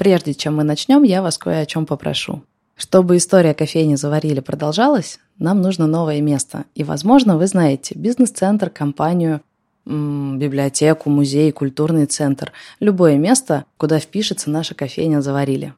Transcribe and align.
Прежде 0.00 0.32
чем 0.32 0.56
мы 0.56 0.64
начнем, 0.64 1.02
я 1.02 1.20
вас 1.20 1.36
кое 1.36 1.60
о 1.60 1.66
чем 1.66 1.84
попрошу. 1.84 2.42
Чтобы 2.74 3.18
история 3.18 3.52
кофейни 3.52 3.96
«Заварили» 3.96 4.40
продолжалась, 4.40 5.18
нам 5.38 5.60
нужно 5.60 5.86
новое 5.86 6.22
место. 6.22 6.64
И, 6.74 6.84
возможно, 6.84 7.36
вы 7.36 7.46
знаете 7.46 7.94
бизнес-центр, 7.94 8.70
компанию, 8.70 9.42
библиотеку, 9.84 11.10
музей, 11.10 11.52
культурный 11.52 12.06
центр. 12.06 12.50
Любое 12.80 13.18
место, 13.18 13.66
куда 13.76 13.98
впишется 13.98 14.48
наша 14.48 14.74
кофейня 14.74 15.20
«Заварили». 15.20 15.74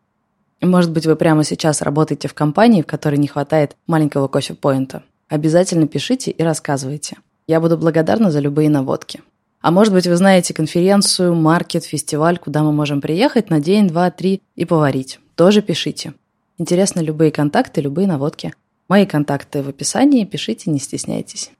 Может 0.61 0.93
быть, 0.93 1.05
вы 1.05 1.17
прямо 1.17 1.43
сейчас 1.43 1.83
работаете 1.83 2.29
в 2.29 2.35
компании, 2.35 2.83
в 2.83 2.87
которой 2.87 3.17
не 3.17 3.27
хватает 3.27 3.75
маленького 3.89 4.29
кофе-поинта. 4.29 5.03
Обязательно 5.29 5.89
пишите 5.89 6.31
и 6.31 6.43
рассказывайте. 6.45 7.17
Я 7.49 7.61
буду 7.61 7.77
благодарна 7.77 8.31
за 8.31 8.39
любые 8.39 8.71
наводки. 8.71 9.21
А 9.63 9.71
может 9.71 9.95
быть, 9.95 10.09
вы 10.09 10.17
знаете 10.17 10.53
конференцию, 10.53 11.37
маркет, 11.37 11.85
фестиваль, 11.85 12.37
куда 12.37 12.65
мы 12.65 12.73
можем 12.73 13.01
приехать 13.01 13.49
на 13.49 13.61
день, 13.61 13.87
два, 13.87 14.11
три 14.11 14.43
и 14.57 14.65
поварить. 14.65 15.21
Тоже 15.37 15.63
пишите. 15.63 16.15
Интересны 16.59 17.01
любые 17.01 17.31
контакты, 17.31 17.81
любые 17.81 18.09
наводки. 18.09 18.53
Мои 18.89 19.07
контакты 19.07 19.63
в 19.63 19.69
описании, 19.69 20.25
пишите, 20.25 20.69
не 20.69 20.81
стесняйтесь. 20.81 21.53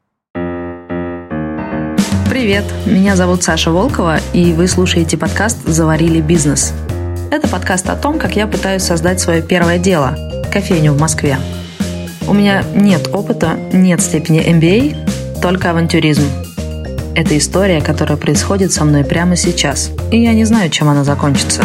Привет, 2.29 2.65
меня 2.87 3.15
зовут 3.15 3.45
Саша 3.45 3.71
Волкова, 3.71 4.19
и 4.33 4.53
вы 4.53 4.67
слушаете 4.67 5.17
подкаст 5.17 5.65
«Заварили 5.65 6.21
бизнес». 6.21 6.73
Это 7.31 7.47
подкаст 7.47 7.89
о 7.89 7.95
том, 7.95 8.19
как 8.19 8.35
я 8.35 8.49
пытаюсь 8.49 8.83
создать 8.83 9.21
свое 9.21 9.43
первое 9.43 9.79
дело– 9.79 10.17
кофейню 10.53 10.93
в 10.93 11.01
Москве. 11.01 11.39
У 12.27 12.35
меня 12.35 12.65
нет 12.75 13.09
опыта, 13.13 13.57
нет 13.73 14.01
степени 14.01 14.45
MBA, 14.45 15.41
только 15.41 15.71
авантюризм. 15.71 16.25
Это 17.15 17.37
история, 17.37 17.83
которая 17.83 18.17
происходит 18.17 18.73
со 18.73 18.87
мной 18.87 19.05
прямо 19.05 19.37
сейчас, 19.37 19.91
и 20.11 20.23
я 20.23 20.33
не 20.33 20.45
знаю, 20.45 20.71
чем 20.71 20.89
она 20.89 21.05
закончится. 21.05 21.63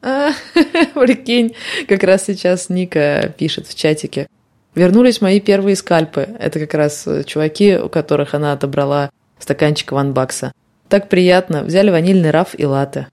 Прикинь, 0.94 1.56
как 1.88 2.04
раз 2.04 2.26
сейчас 2.26 2.68
Ника 2.68 3.34
пишет 3.36 3.66
в 3.66 3.74
чатике. 3.74 4.28
Вернулись 4.76 5.20
мои 5.20 5.40
первые 5.40 5.74
скальпы. 5.74 6.28
Это 6.38 6.60
как 6.60 6.74
раз 6.74 7.08
чуваки, 7.26 7.76
у 7.76 7.88
которых 7.88 8.34
она 8.34 8.52
отобрала 8.52 9.10
стаканчик 9.40 9.90
ванбакса. 9.90 10.52
Так 10.88 11.08
приятно. 11.08 11.64
Взяли 11.64 11.90
ванильный 11.90 12.30
раф 12.30 12.50
и 12.56 12.66
латте. 12.66 13.08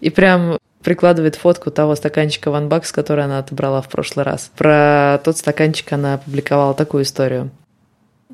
И 0.00 0.10
прям 0.10 0.58
прикладывает 0.82 1.36
фотку 1.36 1.70
того 1.70 1.94
стаканчика 1.94 2.50
ванбакс, 2.50 2.92
который 2.92 3.24
она 3.24 3.38
отобрала 3.38 3.80
в 3.80 3.88
прошлый 3.88 4.26
раз. 4.26 4.50
Про 4.56 5.20
тот 5.24 5.38
стаканчик 5.38 5.90
она 5.92 6.14
опубликовала 6.14 6.74
такую 6.74 7.04
историю. 7.04 7.50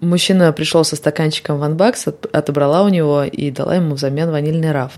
Мужчина 0.02 0.52
пришел 0.52 0.82
со 0.82 0.96
стаканчиком 0.96 1.60
ванбакс, 1.60 2.08
отобрала 2.32 2.82
у 2.82 2.88
него 2.88 3.22
и 3.22 3.52
дала 3.52 3.76
ему 3.76 3.94
взамен 3.94 4.32
ванильный 4.32 4.72
раф. 4.72 4.94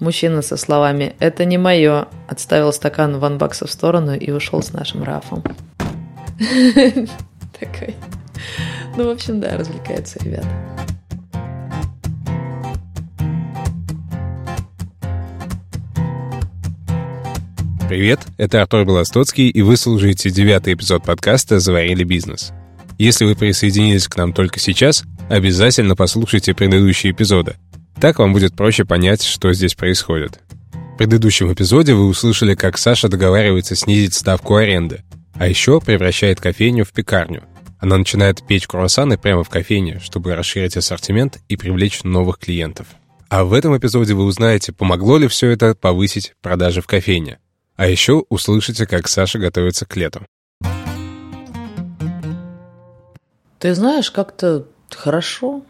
Мужчина 0.00 0.42
со 0.42 0.56
словами 0.56 1.14
«Это 1.20 1.44
не 1.44 1.58
мое» 1.58 2.08
отставил 2.26 2.72
стакан 2.72 3.20
ванбакса 3.20 3.68
в 3.68 3.70
сторону 3.70 4.16
и 4.16 4.32
ушел 4.32 4.60
с 4.60 4.72
нашим 4.72 5.04
рафом. 5.04 5.44
Такой. 7.60 7.94
Ну, 8.96 9.06
в 9.06 9.10
общем, 9.10 9.40
да, 9.40 9.56
развлекаются 9.56 10.18
ребята. 10.24 10.48
Привет, 17.88 18.18
это 18.38 18.62
Артур 18.62 18.84
Белостоцкий, 18.86 19.50
и 19.50 19.62
вы 19.62 19.76
слушаете 19.76 20.30
девятый 20.30 20.74
эпизод 20.74 21.04
подкаста 21.04 21.60
«Заварили 21.60 22.02
бизнес». 22.02 22.52
Если 23.02 23.24
вы 23.24 23.34
присоединились 23.34 24.06
к 24.06 24.16
нам 24.16 24.32
только 24.32 24.60
сейчас, 24.60 25.04
обязательно 25.28 25.96
послушайте 25.96 26.54
предыдущие 26.54 27.12
эпизоды– 27.12 27.56
так 28.02 28.18
вам 28.18 28.32
будет 28.32 28.56
проще 28.56 28.84
понять, 28.84 29.22
что 29.22 29.52
здесь 29.52 29.76
происходит. 29.76 30.40
В 30.72 30.96
предыдущем 30.98 31.52
эпизоде 31.52 31.94
вы 31.94 32.08
услышали, 32.08 32.56
как 32.56 32.76
Саша 32.76 33.08
договаривается 33.08 33.76
снизить 33.76 34.14
ставку 34.14 34.56
аренды, 34.56 35.04
а 35.34 35.46
еще 35.46 35.80
превращает 35.80 36.40
кофейню 36.40 36.84
в 36.84 36.90
пекарню. 36.90 37.44
Она 37.78 37.96
начинает 37.98 38.44
печь 38.44 38.66
круассаны 38.66 39.18
прямо 39.18 39.44
в 39.44 39.48
кофейне, 39.48 40.00
чтобы 40.02 40.34
расширить 40.34 40.76
ассортимент 40.76 41.38
и 41.48 41.56
привлечь 41.56 42.02
новых 42.02 42.38
клиентов. 42.38 42.88
А 43.28 43.44
в 43.44 43.52
этом 43.52 43.76
эпизоде 43.78 44.14
вы 44.14 44.24
узнаете, 44.24 44.72
помогло 44.72 45.16
ли 45.16 45.28
все 45.28 45.50
это 45.50 45.76
повысить 45.76 46.32
продажи 46.42 46.82
в 46.82 46.88
кофейне. 46.88 47.38
А 47.76 47.86
еще 47.86 48.24
услышите, 48.30 48.84
как 48.84 49.06
Саша 49.06 49.38
готовится 49.38 49.86
к 49.86 49.94
лету. 49.94 50.26
Ты 53.62 53.76
знаешь, 53.76 54.10
как-то 54.10 54.66
хорошо 54.90 55.62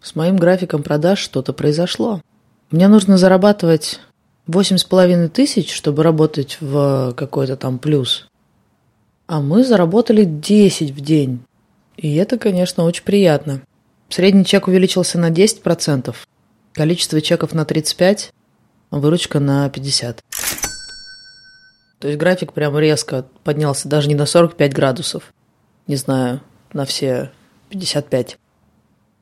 с 0.00 0.14
моим 0.14 0.36
графиком 0.36 0.84
продаж 0.84 1.18
что-то 1.18 1.52
произошло. 1.52 2.22
Мне 2.70 2.86
нужно 2.86 3.18
зарабатывать 3.18 3.98
восемь 4.46 4.76
с 4.76 4.84
половиной 4.84 5.28
тысяч, 5.28 5.74
чтобы 5.74 6.04
работать 6.04 6.58
в 6.60 7.12
какой-то 7.16 7.56
там 7.56 7.80
плюс. 7.80 8.28
А 9.26 9.40
мы 9.40 9.64
заработали 9.64 10.22
10 10.22 10.92
в 10.92 11.00
день. 11.00 11.40
И 11.96 12.14
это, 12.14 12.38
конечно, 12.38 12.84
очень 12.84 13.02
приятно. 13.02 13.62
Средний 14.08 14.44
чек 14.44 14.68
увеличился 14.68 15.18
на 15.18 15.32
10%, 15.32 16.14
количество 16.74 17.20
чеков 17.20 17.54
на 17.54 17.62
35%, 17.62 18.26
а 18.90 18.98
выручка 19.00 19.40
на 19.40 19.66
50%. 19.66 20.18
То 21.98 22.06
есть 22.06 22.20
график 22.20 22.52
прям 22.52 22.78
резко 22.78 23.26
поднялся 23.42 23.88
даже 23.88 24.06
не 24.06 24.14
на 24.14 24.26
45 24.26 24.72
градусов. 24.72 25.34
Не 25.88 25.96
знаю, 25.96 26.40
на 26.74 26.84
все 26.84 27.30
55. 27.70 28.38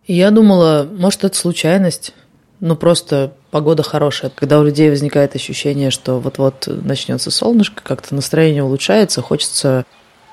Я 0.06 0.30
думала, 0.30 0.88
может, 0.90 1.24
это 1.24 1.36
случайность. 1.36 2.12
Ну, 2.58 2.76
просто 2.76 3.32
погода 3.50 3.82
хорошая. 3.82 4.30
Когда 4.34 4.58
у 4.58 4.64
людей 4.64 4.90
возникает 4.90 5.36
ощущение, 5.36 5.90
что 5.90 6.18
вот-вот 6.18 6.66
начнется 6.66 7.30
солнышко, 7.30 7.82
как-то 7.82 8.14
настроение 8.14 8.64
улучшается, 8.64 9.22
хочется 9.22 9.84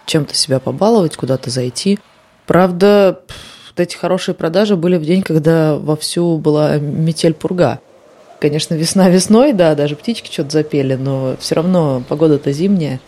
чем-то 0.05 0.33
себя 0.35 0.59
побаловать, 0.59 1.15
куда-то 1.15 1.49
зайти. 1.49 1.99
Правда, 2.47 3.21
вот 3.69 3.79
эти 3.79 3.95
хорошие 3.95 4.33
продажи 4.33 4.75
были 4.75 4.97
в 4.97 5.05
день, 5.05 5.21
когда 5.21 5.75
вовсю 5.75 6.37
была 6.37 6.77
метель 6.77 7.33
пурга. 7.33 7.79
Конечно, 8.39 8.73
весна 8.73 9.09
весной, 9.09 9.53
да, 9.53 9.75
даже 9.75 9.95
птички 9.95 10.31
что-то 10.31 10.51
запели, 10.51 10.95
но 10.95 11.35
все 11.39 11.55
равно 11.55 12.03
погода-то 12.07 12.51
зимняя. 12.51 12.99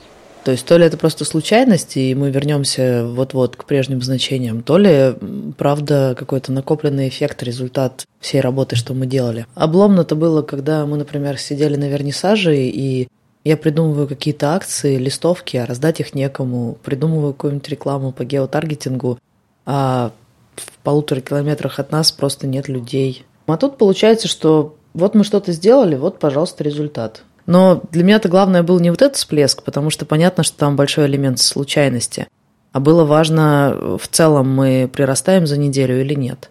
То 0.43 0.51
есть 0.51 0.65
то 0.65 0.77
ли 0.77 0.85
это 0.85 0.97
просто 0.97 1.23
случайность, 1.23 1.97
и 1.97 2.15
мы 2.15 2.31
вернемся 2.31 3.05
вот-вот 3.05 3.55
к 3.55 3.65
прежним 3.65 4.01
значениям, 4.01 4.63
то 4.63 4.77
ли, 4.77 5.13
правда, 5.57 6.15
какой-то 6.17 6.51
накопленный 6.51 7.09
эффект, 7.09 7.43
результат 7.43 8.05
всей 8.19 8.41
работы, 8.41 8.75
что 8.75 8.95
мы 8.95 9.05
делали. 9.05 9.45
Обломно-то 9.53 10.15
было, 10.15 10.41
когда 10.41 10.85
мы, 10.87 10.97
например, 10.97 11.37
сидели 11.37 11.75
на 11.75 11.89
вернисаже, 11.89 12.57
и 12.57 13.07
я 13.43 13.55
придумываю 13.57 14.07
какие-то 14.07 14.55
акции, 14.55 14.97
листовки, 14.97 15.57
а 15.57 15.65
раздать 15.67 15.99
их 15.99 16.15
некому, 16.15 16.77
придумываю 16.83 17.33
какую-нибудь 17.33 17.69
рекламу 17.69 18.11
по 18.11 18.25
геотаргетингу, 18.25 19.19
а 19.65 20.11
в 20.55 20.77
полутора 20.83 21.21
километрах 21.21 21.79
от 21.79 21.91
нас 21.91 22.11
просто 22.11 22.47
нет 22.47 22.67
людей. 22.67 23.25
А 23.45 23.57
тут 23.57 23.77
получается, 23.77 24.27
что 24.27 24.75
вот 24.93 25.15
мы 25.15 25.23
что-то 25.23 25.51
сделали, 25.51 25.95
вот, 25.95 26.19
пожалуйста, 26.19 26.63
результат. 26.63 27.23
Но 27.45 27.83
для 27.91 28.03
меня-то 28.03 28.29
главное 28.29 28.63
был 28.63 28.79
не 28.79 28.89
вот 28.89 29.01
этот 29.01 29.17
всплеск, 29.17 29.63
потому 29.63 29.89
что 29.89 30.05
понятно, 30.05 30.43
что 30.43 30.57
там 30.57 30.75
большой 30.75 31.07
элемент 31.07 31.39
случайности. 31.39 32.27
А 32.71 32.79
было 32.79 33.03
важно, 33.03 33.97
в 33.99 34.07
целом 34.07 34.53
мы 34.53 34.89
прирастаем 34.91 35.45
за 35.47 35.57
неделю 35.57 35.99
или 35.99 36.13
нет. 36.13 36.49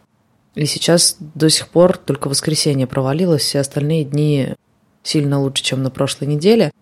И 0.54 0.66
сейчас 0.66 1.16
до 1.20 1.48
сих 1.48 1.68
пор 1.68 1.96
только 1.96 2.28
воскресенье 2.28 2.86
провалилось, 2.86 3.42
все 3.42 3.60
остальные 3.60 4.04
дни 4.04 4.54
сильно 5.02 5.40
лучше, 5.40 5.62
чем 5.62 5.82
на 5.82 5.90
прошлой 5.90 6.26
неделе. 6.26 6.72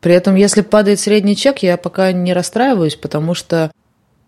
При 0.00 0.14
этом, 0.14 0.36
если 0.36 0.60
падает 0.60 1.00
средний 1.00 1.34
чек, 1.34 1.58
я 1.60 1.76
пока 1.76 2.12
не 2.12 2.32
расстраиваюсь, 2.32 2.94
потому 2.94 3.34
что 3.34 3.72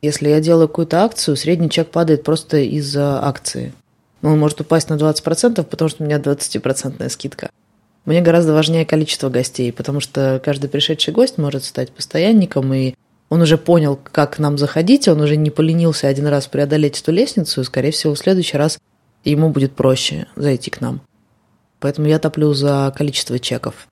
если 0.03 0.29
я 0.29 0.41
делаю 0.41 0.69
какую-то 0.69 1.05
акцию, 1.05 1.37
средний 1.37 1.71
чек 1.71 1.91
падает 1.91 2.25
просто 2.25 2.59
из-за 2.59 3.23
акции. 3.23 3.73
Ну, 4.23 4.33
он 4.33 4.39
может 4.39 4.61
упасть 4.61 4.89
на 4.89 4.95
20%, 4.95 5.63
потому 5.63 5.89
что 5.89 6.03
у 6.03 6.07
меня 6.07 6.19
20% 6.19 7.09
скидка. 7.09 7.51
Мне 8.05 8.21
гораздо 8.23 8.53
важнее 8.53 8.87
количество 8.87 9.29
гостей, 9.29 9.73
потому 9.73 10.01
что 10.01 10.41
каждый 10.45 10.71
пришедший 10.71 11.13
гость 11.13 11.39
может 11.39 11.65
стать 11.65 11.93
постоянником, 11.93 12.73
и 12.73 12.95
он 13.29 13.43
уже 13.43 13.59
понял, 13.59 13.99
как 14.03 14.37
к 14.37 14.39
нам 14.39 14.57
заходить, 14.57 15.09
он 15.09 15.21
уже 15.21 15.37
не 15.37 15.51
поленился 15.51 16.09
один 16.09 16.27
раз 16.27 16.47
преодолеть 16.47 17.01
эту 17.01 17.13
лестницу, 17.13 17.61
и, 17.61 17.65
скорее 17.65 17.91
всего, 17.91 18.15
в 18.15 18.19
следующий 18.19 18.57
раз 18.57 18.79
ему 19.25 19.51
будет 19.51 19.75
проще 19.75 20.27
зайти 20.37 20.71
к 20.71 20.81
нам. 20.81 21.03
Поэтому 21.81 22.09
я 22.09 22.19
топлю 22.19 22.55
за 22.55 22.93
количество 22.97 23.39
чеков. 23.39 23.89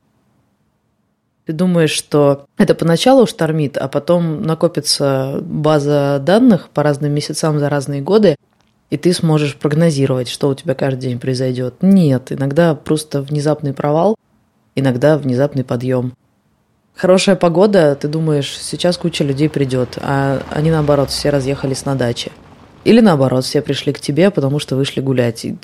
Ты 1.44 1.52
думаешь, 1.52 1.92
что 1.92 2.46
это 2.58 2.74
поначалу 2.74 3.26
штормит, 3.26 3.76
а 3.76 3.86
потом 3.86 4.42
накопится 4.42 5.38
база 5.42 6.18
данных 6.20 6.70
по 6.70 6.82
разным 6.82 7.12
месяцам 7.12 7.60
за 7.60 7.68
разные 7.68 8.00
годы, 8.00 8.34
и 8.90 8.96
ты 8.96 9.12
сможешь 9.12 9.56
прогнозировать, 9.56 10.28
что 10.28 10.48
у 10.48 10.54
тебя 10.54 10.74
каждый 10.74 11.08
день 11.08 11.18
произойдет. 11.18 11.74
Нет, 11.82 12.30
иногда 12.30 12.74
просто 12.74 13.22
внезапный 13.22 13.72
провал, 13.72 14.16
иногда 14.74 15.18
внезапный 15.18 15.64
подъем. 15.64 16.14
Хорошая 16.94 17.36
погода, 17.36 17.94
ты 17.94 18.08
думаешь, 18.08 18.56
сейчас 18.58 18.96
куча 18.96 19.22
людей 19.22 19.50
придет, 19.50 19.98
а 20.00 20.42
они 20.50 20.70
наоборот 20.70 21.10
все 21.10 21.30
разъехались 21.30 21.84
на 21.84 21.94
даче. 21.94 22.30
Или 22.84 23.00
наоборот, 23.00 23.44
все 23.44 23.60
пришли 23.60 23.92
к 23.92 24.00
тебе, 24.00 24.30
потому 24.30 24.60
что 24.60 24.76
вышли 24.76 25.00
гулять. 25.00 25.44
И, 25.44 25.58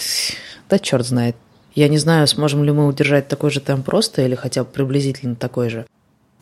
да 0.68 0.78
черт 0.78 1.06
знает. 1.06 1.36
Я 1.74 1.88
не 1.88 1.96
знаю, 1.96 2.26
сможем 2.26 2.64
ли 2.64 2.72
мы 2.72 2.86
удержать 2.86 3.28
такой 3.28 3.50
же 3.50 3.60
темп 3.60 3.86
просто 3.86 4.22
или 4.22 4.34
хотя 4.34 4.64
бы 4.64 4.70
приблизительно 4.70 5.36
такой 5.36 5.70
же. 5.70 5.86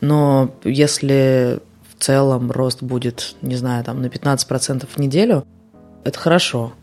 Но 0.01 0.53
если 0.63 1.59
в 1.87 2.03
целом 2.03 2.51
рост 2.51 2.81
будет, 2.81 3.35
не 3.41 3.55
знаю, 3.55 3.83
там 3.83 4.01
на 4.01 4.07
15% 4.07 4.87
в 4.91 4.97
неделю, 4.97 5.45
это 6.03 6.17
хорошо. 6.17 6.73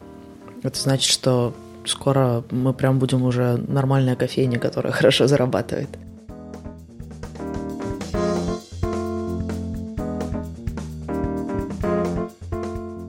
Это 0.62 0.78
значит, 0.78 1.10
что 1.10 1.54
скоро 1.84 2.44
мы 2.50 2.72
прям 2.72 2.98
будем 2.98 3.22
уже 3.22 3.56
нормальная 3.56 4.16
кофейня, 4.16 4.58
которая 4.58 4.92
хорошо 4.98 5.26
зарабатывает. 5.26 5.90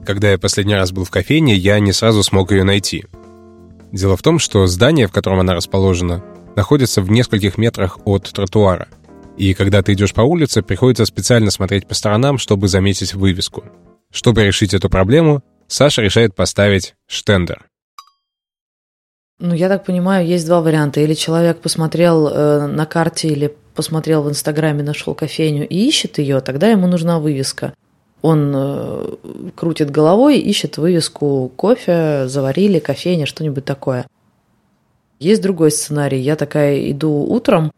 Когда 0.06 0.32
я 0.32 0.38
последний 0.38 0.74
раз 0.74 0.90
был 0.90 1.04
в 1.04 1.10
кофейне, 1.10 1.54
я 1.54 1.78
не 1.78 1.92
сразу 1.92 2.24
смог 2.24 2.50
ее 2.50 2.64
найти. 2.64 3.04
Дело 3.92 4.16
в 4.16 4.22
том, 4.22 4.40
что 4.40 4.66
здание, 4.66 5.06
в 5.06 5.12
котором 5.12 5.38
она 5.38 5.54
расположена, 5.54 6.24
находится 6.56 7.00
в 7.00 7.10
нескольких 7.10 7.58
метрах 7.58 7.98
от 8.04 8.28
тротуара. 8.32 8.88
И 9.36 9.54
когда 9.54 9.82
ты 9.82 9.92
идешь 9.92 10.12
по 10.12 10.22
улице, 10.22 10.62
приходится 10.62 11.04
специально 11.04 11.50
смотреть 11.52 11.86
по 11.86 11.94
сторонам, 11.94 12.38
чтобы 12.38 12.66
заметить 12.66 13.14
вывеску. 13.14 13.64
Чтобы 14.10 14.44
решить 14.44 14.74
эту 14.74 14.90
проблему, 14.90 15.42
Саша 15.70 16.02
решает 16.02 16.34
поставить 16.34 16.96
штендер. 17.06 17.68
Ну, 19.38 19.54
я 19.54 19.68
так 19.68 19.84
понимаю, 19.84 20.26
есть 20.26 20.44
два 20.44 20.60
варианта. 20.62 21.00
Или 21.00 21.14
человек 21.14 21.60
посмотрел 21.60 22.26
э, 22.26 22.66
на 22.66 22.86
карте 22.86 23.28
или 23.28 23.54
посмотрел 23.76 24.24
в 24.24 24.28
Инстаграме, 24.28 24.82
нашел 24.82 25.14
кофейню 25.14 25.68
и 25.68 25.88
ищет 25.88 26.18
ее, 26.18 26.40
тогда 26.40 26.66
ему 26.66 26.88
нужна 26.88 27.20
вывеска. 27.20 27.72
Он 28.20 28.52
э, 28.52 29.14
крутит 29.54 29.92
головой, 29.92 30.40
ищет 30.40 30.76
вывеску 30.76 31.52
кофе, 31.54 32.26
заварили, 32.26 32.80
кофейня, 32.80 33.24
что-нибудь 33.24 33.64
такое. 33.64 34.08
Есть 35.20 35.40
другой 35.40 35.70
сценарий. 35.70 36.18
Я 36.18 36.34
такая 36.34 36.90
иду 36.90 37.12
утром, 37.12 37.70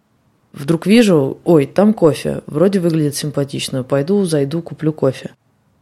вдруг 0.55 0.87
вижу, 0.87 1.37
ой, 1.45 1.67
там 1.67 1.93
кофе, 1.93 2.41
вроде 2.47 2.81
выглядит 2.81 3.17
симпатично, 3.17 3.85
пойду, 3.85 4.25
зайду, 4.25 4.63
куплю 4.63 4.95
кофе. 4.95 5.33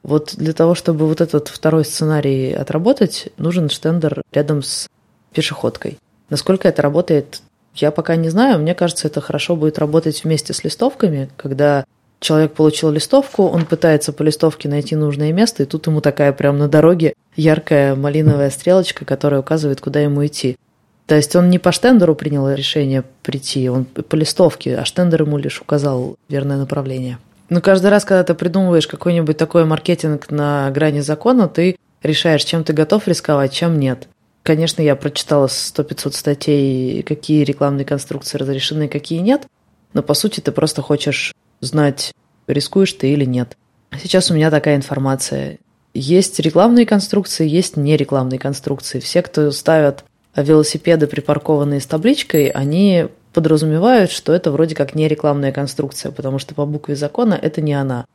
Вот 0.02 0.34
для 0.36 0.52
того, 0.52 0.74
чтобы 0.74 1.06
вот 1.06 1.20
этот 1.20 1.48
второй 1.48 1.84
сценарий 1.84 2.52
отработать, 2.52 3.28
нужен 3.36 3.68
штендер 3.68 4.22
рядом 4.32 4.62
с 4.62 4.88
пешеходкой. 5.32 5.98
Насколько 6.30 6.68
это 6.68 6.82
работает, 6.82 7.42
я 7.74 7.90
пока 7.90 8.16
не 8.16 8.28
знаю. 8.30 8.60
Мне 8.60 8.74
кажется, 8.74 9.08
это 9.08 9.20
хорошо 9.20 9.56
будет 9.56 9.78
работать 9.78 10.24
вместе 10.24 10.52
с 10.52 10.64
листовками, 10.64 11.28
когда 11.36 11.84
Человек 12.20 12.52
получил 12.52 12.90
листовку, 12.90 13.44
он 13.44 13.64
пытается 13.64 14.12
по 14.12 14.22
листовке 14.22 14.68
найти 14.68 14.94
нужное 14.94 15.32
место, 15.32 15.62
и 15.62 15.66
тут 15.66 15.86
ему 15.86 16.02
такая 16.02 16.34
прям 16.34 16.58
на 16.58 16.68
дороге 16.68 17.14
яркая 17.34 17.94
малиновая 17.94 18.50
стрелочка, 18.50 19.06
которая 19.06 19.40
указывает, 19.40 19.80
куда 19.80 20.00
ему 20.00 20.24
идти. 20.26 20.58
То 21.06 21.14
есть 21.14 21.34
он 21.34 21.48
не 21.48 21.58
по 21.58 21.72
штендеру 21.72 22.14
принял 22.14 22.48
решение 22.50 23.04
прийти, 23.22 23.70
он 23.70 23.86
по 23.86 24.14
листовке, 24.16 24.76
а 24.76 24.84
штендер 24.84 25.22
ему 25.22 25.38
лишь 25.38 25.62
указал 25.62 26.16
верное 26.28 26.58
направление. 26.58 27.18
Но 27.50 27.60
каждый 27.60 27.90
раз, 27.90 28.04
когда 28.04 28.22
ты 28.22 28.34
придумываешь 28.34 28.86
какой-нибудь 28.86 29.36
такой 29.36 29.64
маркетинг 29.64 30.30
на 30.30 30.70
грани 30.70 31.00
закона, 31.00 31.48
ты 31.48 31.76
решаешь, 32.02 32.44
чем 32.44 32.64
ты 32.64 32.72
готов 32.72 33.08
рисковать, 33.08 33.52
чем 33.52 33.78
нет. 33.78 34.08
Конечно, 34.42 34.80
я 34.80 34.96
прочитала 34.96 35.46
100-500 35.46 36.12
статей, 36.12 37.02
какие 37.02 37.44
рекламные 37.44 37.84
конструкции 37.84 38.38
разрешены, 38.38 38.88
какие 38.88 39.18
нет, 39.18 39.46
но 39.92 40.02
по 40.02 40.14
сути 40.14 40.40
ты 40.40 40.52
просто 40.52 40.80
хочешь 40.80 41.34
знать, 41.60 42.12
рискуешь 42.46 42.92
ты 42.92 43.12
или 43.12 43.24
нет. 43.24 43.56
Сейчас 44.00 44.30
у 44.30 44.34
меня 44.34 44.50
такая 44.50 44.76
информация. 44.76 45.58
Есть 45.92 46.38
рекламные 46.38 46.86
конструкции, 46.86 47.46
есть 47.46 47.76
нерекламные 47.76 48.38
конструкции. 48.38 49.00
Все, 49.00 49.22
кто 49.22 49.50
ставят 49.50 50.04
велосипеды, 50.36 51.08
припаркованные 51.08 51.80
с 51.80 51.86
табличкой, 51.86 52.46
они 52.46 53.08
подразумевают, 53.32 54.10
что 54.10 54.32
это 54.32 54.50
вроде 54.50 54.74
как 54.74 54.94
не 54.94 55.08
рекламная 55.08 55.52
конструкция, 55.52 56.12
потому 56.12 56.38
что 56.38 56.54
по 56.54 56.66
букве 56.66 56.96
закона 56.96 57.38
это 57.40 57.60
не 57.60 57.74
она. 57.74 58.06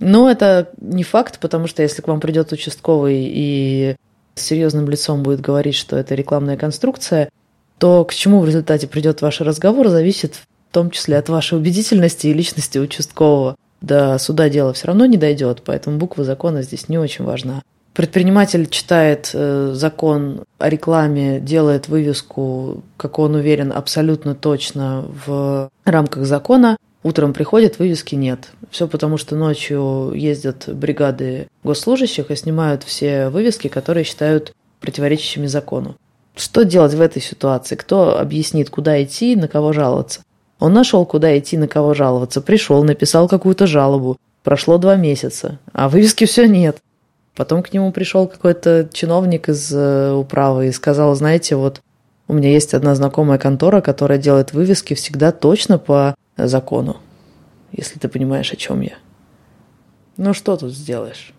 Но 0.00 0.30
это 0.30 0.70
не 0.80 1.04
факт, 1.04 1.38
потому 1.38 1.66
что 1.66 1.82
если 1.82 2.02
к 2.02 2.08
вам 2.08 2.20
придет 2.20 2.52
участковый 2.52 3.24
и 3.26 3.96
с 4.34 4.42
серьезным 4.42 4.88
лицом 4.88 5.22
будет 5.22 5.40
говорить, 5.40 5.76
что 5.76 5.96
это 5.96 6.14
рекламная 6.14 6.56
конструкция, 6.56 7.28
то 7.78 8.04
к 8.04 8.12
чему 8.14 8.40
в 8.40 8.46
результате 8.46 8.86
придет 8.88 9.22
ваш 9.22 9.40
разговор, 9.40 9.88
зависит 9.88 10.34
том 10.74 10.90
числе 10.90 11.16
от 11.16 11.28
вашей 11.28 11.56
убедительности 11.56 12.26
и 12.26 12.34
личности 12.34 12.78
участкового. 12.78 13.56
До 13.80 14.18
суда 14.18 14.48
дело 14.48 14.72
все 14.72 14.88
равно 14.88 15.06
не 15.06 15.16
дойдет, 15.16 15.62
поэтому 15.64 15.98
буква 15.98 16.24
закона 16.24 16.62
здесь 16.62 16.88
не 16.88 16.98
очень 16.98 17.24
важна. 17.24 17.62
Предприниматель 17.94 18.68
читает 18.68 19.30
э, 19.32 19.70
закон 19.72 20.42
о 20.58 20.68
рекламе, 20.68 21.38
делает 21.38 21.86
вывеску, 21.86 22.82
как 22.96 23.20
он 23.20 23.36
уверен, 23.36 23.72
абсолютно 23.72 24.34
точно 24.34 25.04
в 25.26 25.70
рамках 25.84 26.24
закона. 26.24 26.76
Утром 27.04 27.32
приходит, 27.32 27.78
вывески 27.78 28.16
нет. 28.16 28.50
Все 28.70 28.88
потому, 28.88 29.16
что 29.16 29.36
ночью 29.36 30.12
ездят 30.12 30.68
бригады 30.68 31.46
госслужащих 31.62 32.32
и 32.32 32.36
снимают 32.36 32.82
все 32.82 33.28
вывески, 33.28 33.68
которые 33.68 34.02
считают 34.02 34.52
противоречащими 34.80 35.46
закону. 35.46 35.94
Что 36.34 36.64
делать 36.64 36.94
в 36.94 37.00
этой 37.00 37.22
ситуации? 37.22 37.76
Кто 37.76 38.18
объяснит, 38.18 38.70
куда 38.70 39.00
идти, 39.04 39.36
на 39.36 39.46
кого 39.46 39.72
жаловаться? 39.72 40.22
Он 40.58 40.72
нашел, 40.72 41.06
куда 41.06 41.38
идти, 41.38 41.56
на 41.56 41.68
кого 41.68 41.94
жаловаться. 41.94 42.40
Пришел, 42.40 42.82
написал 42.82 43.28
какую-то 43.28 43.68
жалобу. 43.68 44.16
Прошло 44.42 44.78
два 44.78 44.96
месяца, 44.96 45.60
а 45.72 45.88
вывески 45.88 46.24
все 46.24 46.48
нет. 46.48 46.78
Потом 47.34 47.62
к 47.62 47.72
нему 47.72 47.90
пришел 47.92 48.28
какой-то 48.28 48.88
чиновник 48.92 49.48
из 49.48 49.72
э, 49.72 50.12
управы 50.12 50.68
и 50.68 50.72
сказал, 50.72 51.14
знаете, 51.14 51.56
вот 51.56 51.80
у 52.28 52.32
меня 52.32 52.50
есть 52.50 52.74
одна 52.74 52.94
знакомая 52.94 53.38
контора, 53.38 53.80
которая 53.80 54.18
делает 54.18 54.52
вывески 54.52 54.94
всегда 54.94 55.32
точно 55.32 55.78
по 55.78 56.14
закону, 56.36 56.98
если 57.72 57.98
ты 57.98 58.08
понимаешь, 58.08 58.52
о 58.52 58.56
чем 58.56 58.80
я. 58.80 58.94
Ну 60.16 60.32
что 60.32 60.56
тут 60.56 60.72
сделаешь? 60.72 61.34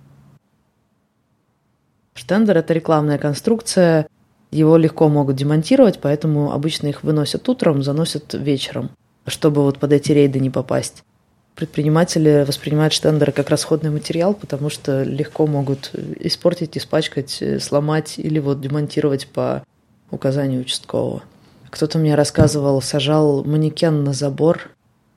Штендер– 2.13 2.57
это 2.59 2.73
рекламная 2.73 3.17
конструкция, 3.17 4.07
его 4.51 4.77
легко 4.77 5.09
могут 5.09 5.35
демонтировать, 5.35 5.99
поэтому 6.01 6.51
обычно 6.51 6.87
их 6.87 7.03
выносят 7.03 7.47
утром, 7.47 7.83
заносят 7.83 8.33
вечером– 8.33 8.91
чтобы 9.27 9.63
вот 9.63 9.79
под 9.79 9.93
эти 9.93 10.11
рейды 10.11 10.39
не 10.39 10.49
попасть. 10.49 11.03
Предприниматели 11.55 12.43
воспринимают 12.45 12.91
штендеры 12.93 13.31
как 13.31 13.49
расходный 13.49 13.89
материал, 13.89 14.33
потому 14.33 14.69
что 14.69 15.03
легко 15.03 15.47
могут 15.47 15.91
испортить, 16.19 16.77
испачкать, 16.77 17.41
сломать 17.61 18.15
или 18.17 18.39
вот 18.39 18.59
демонтировать 18.59 19.27
по 19.27 19.63
указанию 20.11 20.61
участкового. 20.61 21.23
Кто-то 21.69 21.97
мне 21.97 22.15
рассказывал, 22.15 22.81
сажал 22.81 23.43
манекен 23.43 24.03
на 24.03 24.13
забор. 24.13 24.69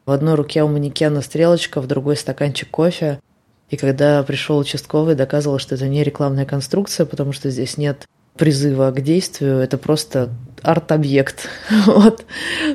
В 0.06 0.12
одной 0.12 0.37
руке 0.37 0.62
у 0.62 0.69
манекена 0.69 1.22
стрелочка, 1.22 1.81
в 1.81 1.86
другой 1.86 2.17
стаканчик 2.17 2.70
кофе. 2.70 3.20
И 3.70 3.77
когда 3.77 4.22
пришел 4.22 4.58
участковый, 4.58 5.15
доказывал, 5.15 5.58
что 5.58 5.74
это 5.74 5.89
не 5.89 6.03
рекламная 6.03 6.46
конструкция, 6.46 7.05
потому 7.05 7.32
что 7.32 7.51
здесь 7.51 7.77
нет 7.77 8.06
призыва 8.36 8.91
к 8.93 9.01
действию, 9.03 9.58
это 9.58 9.77
просто 9.77 10.31
арт-объект. 10.62 11.48
вот. 11.86 12.24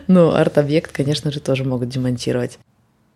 Ну, 0.07 0.31
арт-объект, 0.31 0.91
конечно 0.91 1.31
же, 1.31 1.39
тоже 1.39 1.63
могут 1.63 1.89
демонтировать. 1.89 2.59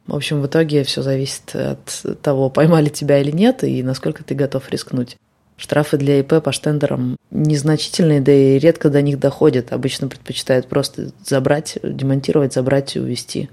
В 0.07 0.15
общем, 0.15 0.41
в 0.41 0.47
итоге 0.47 0.83
все 0.83 1.01
зависит 1.01 1.53
от 1.53 2.05
того, 2.21 2.49
поймали 2.49 2.89
тебя 2.89 3.19
или 3.19 3.31
нет, 3.31 3.63
и 3.63 3.83
насколько 3.83 4.23
ты 4.23 4.35
готов 4.35 4.69
рискнуть. 4.69 5.17
Штрафы 5.57 5.97
для 5.97 6.19
ИП 6.19 6.41
по 6.41 6.51
штендерам 6.51 7.17
незначительные, 7.31 8.21
да 8.21 8.31
и 8.31 8.59
редко 8.59 8.89
до 8.89 9.01
них 9.01 9.19
доходят. 9.19 9.73
Обычно 9.73 10.07
предпочитают 10.07 10.67
просто 10.67 11.11
забрать, 11.25 11.77
демонтировать, 11.83 12.53
забрать 12.53 12.95
и 12.95 12.99
увезти. 12.99 13.49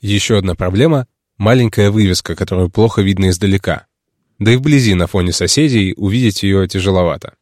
Еще 0.00 0.38
одна 0.38 0.54
проблема– 0.54 1.06
маленькая 1.38 1.90
вывеска, 1.90 2.36
которую 2.36 2.70
плохо 2.70 3.02
видно 3.02 3.28
издалека. 3.28 3.86
Да 4.38 4.52
и 4.52 4.56
вблизи 4.56 4.94
на 4.94 5.06
фоне 5.06 5.32
соседей 5.32 5.92
увидеть 5.96 6.42
ее 6.42 6.66
тяжеловато. 6.66 7.34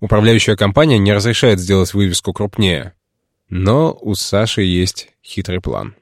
Управляющая 0.00 0.56
компания 0.56 0.98
не 0.98 1.12
разрешает 1.12 1.60
сделать 1.60 1.94
вывеску 1.94 2.32
крупнее. 2.32 2.94
Но 3.48 3.96
у 4.02 4.14
Саши 4.14 4.62
есть 4.62 5.10
хитрый 5.24 5.60
план. 5.60 5.94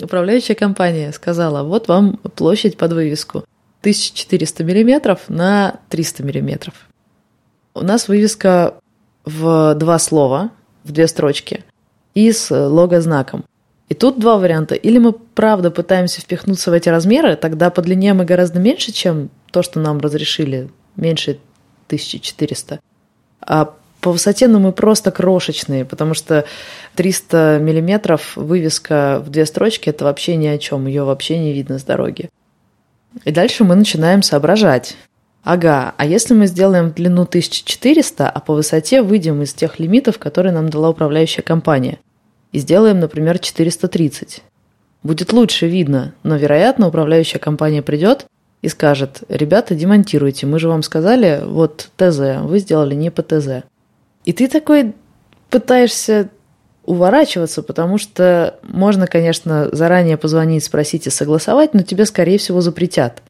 Управляющая 0.00 0.54
компания 0.54 1.12
сказала, 1.12 1.62
вот 1.62 1.88
вам 1.88 2.16
площадь 2.36 2.76
под 2.76 2.92
вывеску. 2.92 3.44
1400 3.80 4.64
миллиметров 4.64 5.20
на 5.28 5.80
300 5.88 6.24
миллиметров. 6.24 6.74
У 7.74 7.82
нас 7.82 8.08
вывеска 8.08 8.74
в 9.24 9.74
два 9.74 9.98
слова, 9.98 10.50
в 10.84 10.92
две 10.92 11.06
строчки, 11.06 11.64
и 12.14 12.32
с 12.32 12.50
лого-знаком. 12.50 13.44
И 13.88 13.94
тут 13.94 14.18
два 14.18 14.36
варианта. 14.38 14.74
Или 14.74 14.98
мы 14.98 15.12
правда 15.12 15.70
пытаемся 15.70 16.20
впихнуться 16.20 16.70
в 16.70 16.74
эти 16.74 16.88
размеры, 16.88 17.36
тогда 17.36 17.70
по 17.70 17.80
длине 17.80 18.14
мы 18.14 18.24
гораздо 18.24 18.58
меньше, 18.58 18.92
чем 18.92 19.30
то, 19.50 19.62
что 19.62 19.80
нам 19.80 19.98
разрешили, 20.00 20.70
меньше 20.96 21.38
1400. 21.86 22.80
А 23.40 23.74
по 24.00 24.12
высоте, 24.12 24.48
ну, 24.48 24.58
мы 24.58 24.72
просто 24.72 25.10
крошечные, 25.10 25.84
потому 25.84 26.14
что 26.14 26.44
300 26.94 27.58
миллиметров 27.60 28.36
вывеска 28.36 29.22
в 29.24 29.30
две 29.30 29.44
строчки– 29.46 29.88
это 29.90 30.04
вообще 30.04 30.36
ни 30.36 30.46
о 30.46 30.58
чем, 30.58 30.86
ее 30.86 31.04
вообще 31.04 31.38
не 31.38 31.52
видно 31.52 31.78
с 31.78 31.82
дороги. 31.82 32.30
И 33.24 33.30
дальше 33.30 33.64
мы 33.64 33.74
начинаем 33.74 34.22
соображать. 34.22 34.96
Ага, 35.42 35.94
а 35.96 36.04
если 36.04 36.34
мы 36.34 36.46
сделаем 36.46 36.92
длину 36.92 37.22
1400, 37.22 38.28
а 38.28 38.40
по 38.40 38.54
высоте 38.54 39.02
выйдем 39.02 39.42
из 39.42 39.54
тех 39.54 39.78
лимитов, 39.78 40.18
которые 40.18 40.52
нам 40.52 40.68
дала 40.68 40.90
управляющая 40.90 41.42
компания, 41.42 41.98
и 42.52 42.58
сделаем, 42.58 43.00
например, 43.00 43.38
430. 43.38 44.42
Будет 45.02 45.32
лучше 45.32 45.66
видно, 45.66 46.14
но, 46.22 46.36
вероятно, 46.36 46.88
управляющая 46.88 47.38
компания 47.38 47.82
придет 47.82 48.26
и 48.62 48.68
скажет, 48.68 49.22
ребята, 49.28 49.74
демонтируйте, 49.74 50.46
мы 50.46 50.58
же 50.58 50.68
вам 50.68 50.82
сказали, 50.82 51.42
вот 51.44 51.90
ТЗ, 51.96 52.42
вы 52.42 52.58
сделали 52.58 52.94
не 52.94 53.10
по 53.10 53.22
ТЗ. 53.22 53.64
И 54.28 54.34
ты 54.34 54.46
такой 54.46 54.92
пытаешься 55.48 56.28
уворачиваться, 56.84 57.62
потому 57.62 57.96
что 57.96 58.58
можно, 58.62 59.06
конечно, 59.06 59.70
заранее 59.72 60.18
позвонить, 60.18 60.64
спросить 60.64 61.06
и 61.06 61.10
согласовать, 61.10 61.72
но 61.72 61.80
тебе, 61.80 62.04
скорее 62.04 62.36
всего, 62.36 62.60
запретят. 62.60 63.22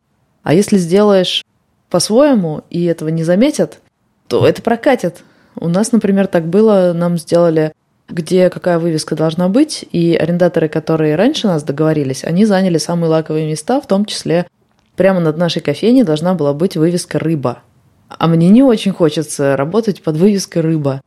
А 0.42 0.54
если 0.54 0.76
сделаешь 0.76 1.44
по-своему 1.88 2.62
и 2.68 2.84
этого 2.84 3.10
не 3.10 3.22
заметят, 3.22 3.78
то 4.26 4.44
это 4.44 4.60
прокатит. 4.60 5.22
У 5.54 5.68
нас, 5.68 5.92
например, 5.92 6.26
так 6.26 6.48
было, 6.48 6.92
нам 6.92 7.16
сделали, 7.16 7.72
где 8.08 8.50
какая 8.50 8.80
вывеска 8.80 9.14
должна 9.14 9.48
быть, 9.48 9.84
и 9.92 10.16
арендаторы, 10.16 10.68
которые 10.68 11.14
раньше 11.14 11.46
нас 11.46 11.62
договорились, 11.62 12.24
они 12.24 12.44
заняли 12.44 12.78
самые 12.78 13.08
лаковые 13.08 13.48
места, 13.48 13.80
в 13.80 13.86
том 13.86 14.04
числе 14.04 14.48
прямо 14.96 15.20
над 15.20 15.36
нашей 15.38 15.62
кофейней 15.62 16.02
должна 16.02 16.34
была 16.34 16.54
быть 16.54 16.76
вывеска 16.76 17.20
«Рыба». 17.20 17.62
А 18.08 18.26
мне 18.26 18.48
не 18.48 18.62
очень 18.62 18.92
хочется 18.92 19.56
работать 19.56 20.02
под 20.02 20.16
вывеской 20.16 20.62
«Рыба». 20.62 21.02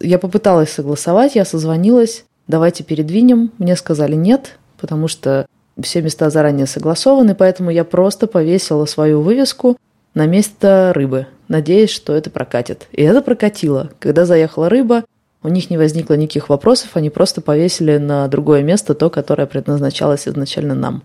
Я 0.00 0.18
попыталась 0.18 0.70
согласовать, 0.70 1.34
я 1.34 1.44
созвонилась, 1.44 2.24
давайте 2.46 2.84
передвинем. 2.84 3.52
Мне 3.58 3.76
сказали 3.76 4.14
нет, 4.14 4.58
потому 4.80 5.08
что 5.08 5.46
все 5.80 6.02
места 6.02 6.30
заранее 6.30 6.66
согласованы, 6.66 7.34
поэтому 7.34 7.70
я 7.70 7.84
просто 7.84 8.26
повесила 8.26 8.84
свою 8.84 9.22
вывеску 9.22 9.76
на 10.14 10.26
место 10.26 10.92
рыбы, 10.94 11.26
надеясь, 11.48 11.90
что 11.90 12.14
это 12.14 12.30
прокатит. 12.30 12.86
И 12.92 13.02
это 13.02 13.22
прокатило. 13.22 13.90
Когда 13.98 14.24
заехала 14.24 14.68
рыба, 14.68 15.04
у 15.42 15.48
них 15.48 15.70
не 15.70 15.76
возникло 15.76 16.14
никаких 16.14 16.48
вопросов, 16.48 16.90
они 16.94 17.10
просто 17.10 17.40
повесили 17.40 17.98
на 17.98 18.28
другое 18.28 18.62
место 18.62 18.94
то, 18.94 19.10
которое 19.10 19.46
предназначалось 19.46 20.28
изначально 20.28 20.74
нам. 20.74 21.02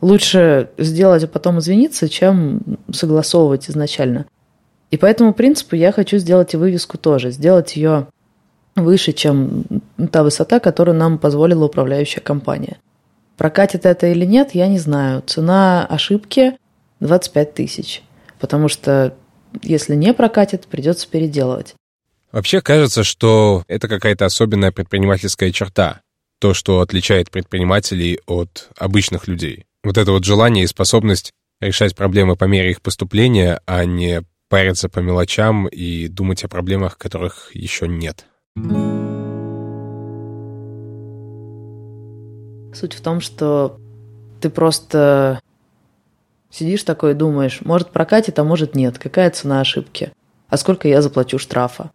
Лучше 0.00 0.70
сделать, 0.78 1.22
а 1.22 1.28
потом 1.28 1.60
извиниться, 1.60 2.08
чем 2.08 2.60
согласовывать 2.92 3.70
изначально. 3.70 4.26
И 4.92 4.98
по 4.98 5.06
этому 5.06 5.32
принципу 5.32 5.74
я 5.74 5.90
хочу 5.90 6.18
сделать 6.18 6.52
и 6.52 6.58
вывеску 6.58 6.98
тоже, 6.98 7.30
сделать 7.30 7.76
ее 7.76 8.08
выше, 8.76 9.12
чем 9.12 9.64
та 10.12 10.22
высота, 10.22 10.60
которую 10.60 10.96
нам 10.96 11.18
позволила 11.18 11.64
управляющая 11.64 12.22
компания. 12.22 12.76
Прокатит 13.38 13.86
это 13.86 14.06
или 14.08 14.26
нет, 14.26 14.50
я 14.54 14.68
не 14.68 14.78
знаю. 14.78 15.22
Цена 15.22 15.86
ошибки 15.86 16.58
25 17.00 17.54
тысяч, 17.54 18.02
потому 18.38 18.68
что 18.68 19.14
если 19.62 19.94
не 19.94 20.12
прокатит, 20.12 20.66
придется 20.66 21.08
переделывать. 21.08 21.74
Вообще 22.30 22.60
кажется, 22.60 23.02
что 23.02 23.64
это 23.68 23.88
какая-то 23.88 24.26
особенная 24.26 24.72
предпринимательская 24.72 25.52
черта, 25.52 26.00
то, 26.38 26.52
что 26.52 26.80
отличает 26.80 27.30
предпринимателей 27.30 28.20
от 28.26 28.68
обычных 28.76 29.26
людей. 29.26 29.64
Вот 29.84 29.96
это 29.96 30.12
вот 30.12 30.24
желание 30.24 30.64
и 30.64 30.68
способность 30.68 31.32
решать 31.60 31.96
проблемы 31.96 32.36
по 32.36 32.44
мере 32.44 32.70
их 32.70 32.82
поступления, 32.82 33.60
а 33.64 33.86
не 33.86 34.22
париться 34.52 34.90
по 34.90 34.98
мелочам 34.98 35.66
и 35.66 36.08
думать 36.08 36.44
о 36.44 36.48
проблемах, 36.48 36.98
которых 36.98 37.56
еще 37.56 37.88
нет. 37.88 38.26
Суть 42.74 42.92
в 42.92 43.00
том, 43.00 43.22
что 43.22 43.80
ты 44.42 44.50
просто 44.50 45.40
сидишь 46.50 46.82
такой 46.82 47.12
и 47.12 47.14
думаешь, 47.14 47.62
может 47.62 47.92
прокатит, 47.92 48.38
а 48.38 48.44
может 48.44 48.74
нет. 48.74 48.98
Какая 48.98 49.30
цена 49.30 49.62
ошибки? 49.62 50.12
А 50.50 50.58
сколько 50.58 50.86
я 50.86 51.00
заплачу 51.00 51.38
штрафа? 51.38 51.90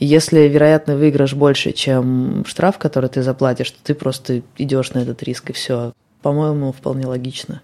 И 0.00 0.04
если 0.04 0.48
вероятный 0.48 0.96
выигрыш 0.96 1.34
больше, 1.34 1.70
чем 1.70 2.44
штраф, 2.44 2.78
который 2.78 3.08
ты 3.08 3.22
заплатишь, 3.22 3.70
то 3.70 3.78
ты 3.84 3.94
просто 3.94 4.42
идешь 4.58 4.94
на 4.94 4.98
этот 4.98 5.22
риск 5.22 5.50
и 5.50 5.52
все. 5.52 5.92
По-моему, 6.22 6.72
вполне 6.72 7.06
логично. 7.06 7.62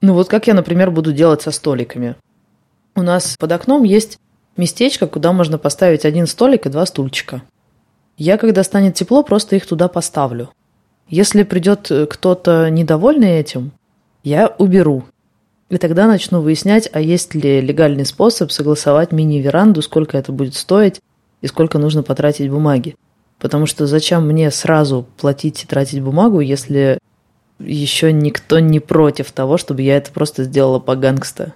Ну 0.00 0.14
вот 0.14 0.28
как 0.28 0.46
я, 0.46 0.54
например, 0.54 0.92
буду 0.92 1.12
делать 1.12 1.42
со 1.42 1.50
столиками. 1.50 2.14
У 2.96 3.02
нас 3.02 3.36
под 3.38 3.52
окном 3.52 3.84
есть 3.84 4.18
местечко, 4.56 5.06
куда 5.06 5.32
можно 5.32 5.58
поставить 5.58 6.06
один 6.06 6.26
столик 6.26 6.64
и 6.64 6.70
два 6.70 6.86
стульчика. 6.86 7.42
Я, 8.16 8.38
когда 8.38 8.64
станет 8.64 8.94
тепло, 8.94 9.22
просто 9.22 9.54
их 9.54 9.66
туда 9.66 9.88
поставлю. 9.88 10.48
Если 11.06 11.42
придет 11.42 11.90
э, 11.90 12.06
кто-то 12.06 12.70
недовольный 12.70 13.38
этим, 13.38 13.72
я 14.24 14.48
уберу. 14.58 15.04
И 15.68 15.76
тогда 15.76 16.06
начну 16.06 16.40
выяснять, 16.40 16.88
а 16.90 17.00
есть 17.02 17.34
ли 17.34 17.60
легальный 17.60 18.06
способ 18.06 18.50
согласовать 18.50 19.12
мини-веранду, 19.12 19.82
сколько 19.82 20.16
это 20.16 20.32
будет 20.32 20.54
стоить 20.54 21.02
и 21.42 21.48
сколько 21.48 21.78
нужно 21.78 22.02
потратить 22.02 22.50
бумаги. 22.50 22.96
Потому 23.38 23.66
что 23.66 23.86
зачем 23.86 24.26
мне 24.26 24.50
сразу 24.50 25.06
платить 25.18 25.64
и 25.64 25.66
тратить 25.66 26.00
бумагу, 26.00 26.40
если 26.40 26.98
еще 27.58 28.10
никто 28.10 28.58
не 28.58 28.80
против 28.80 29.32
того, 29.32 29.58
чтобы 29.58 29.82
я 29.82 29.98
это 29.98 30.10
просто 30.12 30.44
сделала 30.44 30.78
по 30.78 30.96
гангста 30.96 31.52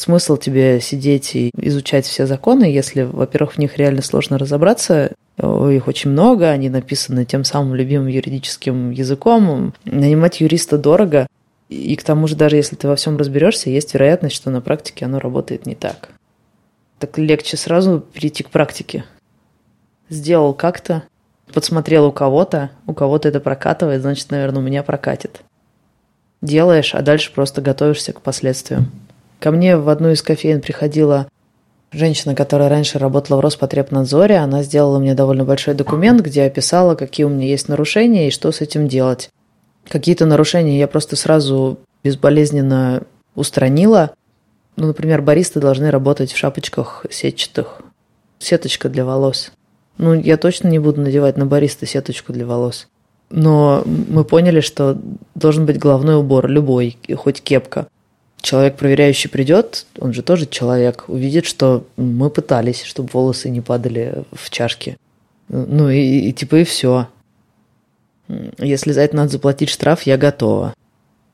смысл 0.00 0.36
тебе 0.36 0.80
сидеть 0.80 1.36
и 1.36 1.50
изучать 1.56 2.06
все 2.06 2.26
законы, 2.26 2.64
если, 2.64 3.02
во-первых, 3.02 3.54
в 3.54 3.58
них 3.58 3.76
реально 3.76 4.02
сложно 4.02 4.38
разобраться, 4.38 5.12
их 5.38 5.88
очень 5.88 6.10
много, 6.10 6.50
они 6.50 6.68
написаны 6.68 7.24
тем 7.24 7.44
самым 7.44 7.74
любимым 7.74 8.08
юридическим 8.08 8.90
языком. 8.90 9.74
Нанимать 9.84 10.40
юриста 10.40 10.78
дорого, 10.78 11.26
и 11.68 11.94
к 11.96 12.02
тому 12.02 12.26
же 12.26 12.36
даже 12.36 12.56
если 12.56 12.76
ты 12.76 12.88
во 12.88 12.96
всем 12.96 13.16
разберешься, 13.16 13.70
есть 13.70 13.94
вероятность, 13.94 14.36
что 14.36 14.50
на 14.50 14.60
практике 14.60 15.04
оно 15.04 15.18
работает 15.18 15.66
не 15.66 15.74
так. 15.74 16.10
Так 16.98 17.16
легче 17.16 17.56
сразу 17.56 18.00
перейти 18.00 18.42
к 18.42 18.50
практике. 18.50 19.04
Сделал 20.08 20.52
как-то, 20.52 21.04
подсмотрел 21.52 22.06
у 22.06 22.12
кого-то, 22.12 22.70
у 22.86 22.94
кого-то 22.94 23.28
это 23.28 23.40
прокатывает, 23.40 24.02
значит, 24.02 24.30
наверное, 24.30 24.60
у 24.60 24.64
меня 24.64 24.82
прокатит. 24.82 25.42
Делаешь, 26.42 26.94
а 26.94 27.02
дальше 27.02 27.32
просто 27.32 27.62
готовишься 27.62 28.12
к 28.12 28.20
последствиям. 28.20 28.90
Ко 29.40 29.50
мне 29.50 29.78
в 29.78 29.88
одну 29.88 30.10
из 30.10 30.22
кофеин 30.22 30.60
приходила 30.60 31.26
женщина, 31.92 32.34
которая 32.34 32.68
раньше 32.68 32.98
работала 32.98 33.38
в 33.38 33.40
Роспотребнадзоре. 33.40 34.36
Она 34.36 34.62
сделала 34.62 34.98
мне 34.98 35.14
довольно 35.14 35.44
большой 35.44 35.72
документ, 35.72 36.20
где 36.20 36.42
описала, 36.42 36.94
какие 36.94 37.24
у 37.24 37.30
меня 37.30 37.46
есть 37.46 37.66
нарушения 37.66 38.28
и 38.28 38.30
что 38.30 38.52
с 38.52 38.60
этим 38.60 38.86
делать. 38.86 39.30
Какие-то 39.88 40.26
нарушения 40.26 40.78
я 40.78 40.86
просто 40.86 41.16
сразу 41.16 41.78
безболезненно 42.04 43.04
устранила. 43.34 44.10
Ну, 44.76 44.88
например, 44.88 45.22
баристы 45.22 45.58
должны 45.58 45.90
работать 45.90 46.32
в 46.32 46.36
шапочках 46.36 47.06
сетчатых. 47.10 47.80
Сеточка 48.38 48.90
для 48.90 49.06
волос. 49.06 49.52
Ну, 49.96 50.12
я 50.12 50.36
точно 50.36 50.68
не 50.68 50.78
буду 50.78 51.00
надевать 51.00 51.38
на 51.38 51.46
бариста 51.46 51.86
сеточку 51.86 52.34
для 52.34 52.44
волос. 52.44 52.88
Но 53.30 53.82
мы 53.86 54.24
поняли, 54.24 54.60
что 54.60 54.98
должен 55.34 55.64
быть 55.64 55.78
головной 55.78 56.16
убор, 56.16 56.46
любой, 56.46 56.98
хоть 57.16 57.40
кепка 57.40 57.86
человек, 58.40 58.76
проверяющий, 58.76 59.30
придет, 59.30 59.86
он 59.98 60.12
же 60.12 60.22
тоже 60.22 60.46
человек, 60.46 61.04
увидит, 61.08 61.46
что 61.46 61.84
мы 61.96 62.30
пытались, 62.30 62.82
чтобы 62.82 63.10
волосы 63.12 63.50
не 63.50 63.60
падали 63.60 64.24
в 64.32 64.50
чашки. 64.50 64.96
Ну 65.48 65.88
и, 65.88 66.28
и 66.28 66.32
типа 66.32 66.56
и 66.56 66.64
все. 66.64 67.08
Если 68.58 68.92
за 68.92 69.00
это 69.00 69.16
надо 69.16 69.30
заплатить 69.30 69.68
штраф, 69.68 70.02
я 70.02 70.16
готова. 70.16 70.74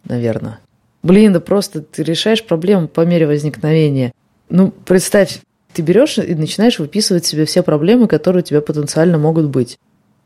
Наверное. 0.05 0.61
Блин, 1.03 1.33
да 1.33 1.41
просто 1.41 1.83
ты 1.83 2.03
решаешь 2.03 2.45
проблему 2.45 2.89
по 2.89 3.03
мере 3.03 3.27
возникновения. 3.27 4.13
Ну, 4.49 4.71
представь, 4.71 5.41
ты 5.73 5.83
берешь 5.83 6.19
и 6.19 6.35
начинаешь 6.35 6.79
выписывать 6.79 7.27
себе 7.27 7.45
все 7.45 7.63
проблемы, 7.63 8.09
которые 8.09 8.43
у 8.43 8.45
тебя 8.45 8.61
потенциально 8.61 9.19
могут 9.19 9.47
быть. 9.47 9.79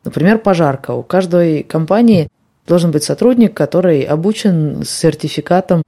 Например, 0.05 0.39
пожарка. 0.39 0.93
У 0.93 1.03
каждой 1.03 1.63
компании 1.63 2.29
должен 2.67 2.93
быть 2.93 3.03
сотрудник, 3.03 3.53
который 3.53 4.03
обучен 4.03 4.85
с 4.85 4.91
сертификатом 4.91 5.83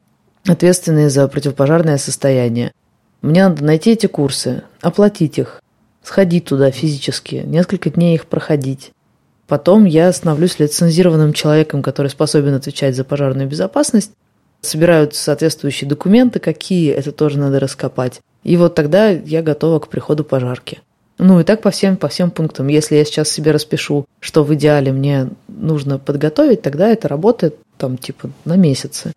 ответственные 0.47 1.11
за 1.11 1.29
противопожарное 1.29 1.99
состояние. 1.99 2.73
Мне 3.21 3.49
надо 3.49 3.65
найти 3.65 3.93
эти 3.93 4.07
курсы, 4.07 4.63
оплатить 4.81 5.39
их, 5.39 5.63
сходить 6.03 6.47
туда 6.47 6.71
физически, 6.71 7.37
несколько 7.47 7.91
дней 7.91 8.15
их 8.17 8.27
проходить. 8.27 8.91
Потом 9.47 9.85
я 9.85 10.13
становлюсь 10.13 10.59
лицензированным 10.59 11.33
человеком, 11.33 11.83
который 11.83 12.09
способен 12.09 12.55
отвечать 12.55 12.97
за 12.97 13.05
пожарную 13.05 13.49
безопасность. 13.49 14.13
Собирают 14.61 15.15
соответствующие 15.15 15.89
документы, 15.89 16.39
какие, 16.39 16.93
это 16.93 17.13
тоже 17.13 17.39
надо 17.39 17.61
раскопать. 17.61 18.21
И 18.45 18.57
вот 18.57 18.75
тогда 18.75 19.11
я 19.11 19.43
готова 19.43 19.79
к 19.79 19.89
приходу 19.89 20.25
пожарки. 20.25 20.81
Ну 21.19 21.39
и 21.41 21.45
так 21.45 21.63
по 21.63 21.71
всем, 21.71 21.97
по 21.97 22.09
всем 22.09 22.31
пунктам. 22.31 22.69
Если 22.69 22.97
я 22.97 23.05
сейчас 23.05 23.29
себе 23.29 23.53
распишу, 23.53 24.07
что 24.21 24.43
в 24.45 24.55
идеале 24.55 24.93
мне 24.93 25.29
нужно 25.49 25.99
подготовить, 25.99 26.63
тогда 26.63 26.89
это 26.89 27.09
работает 27.09 27.57
там 27.77 27.99
типа 27.99 28.31
на 28.45 28.57
месяцы. 28.57 29.13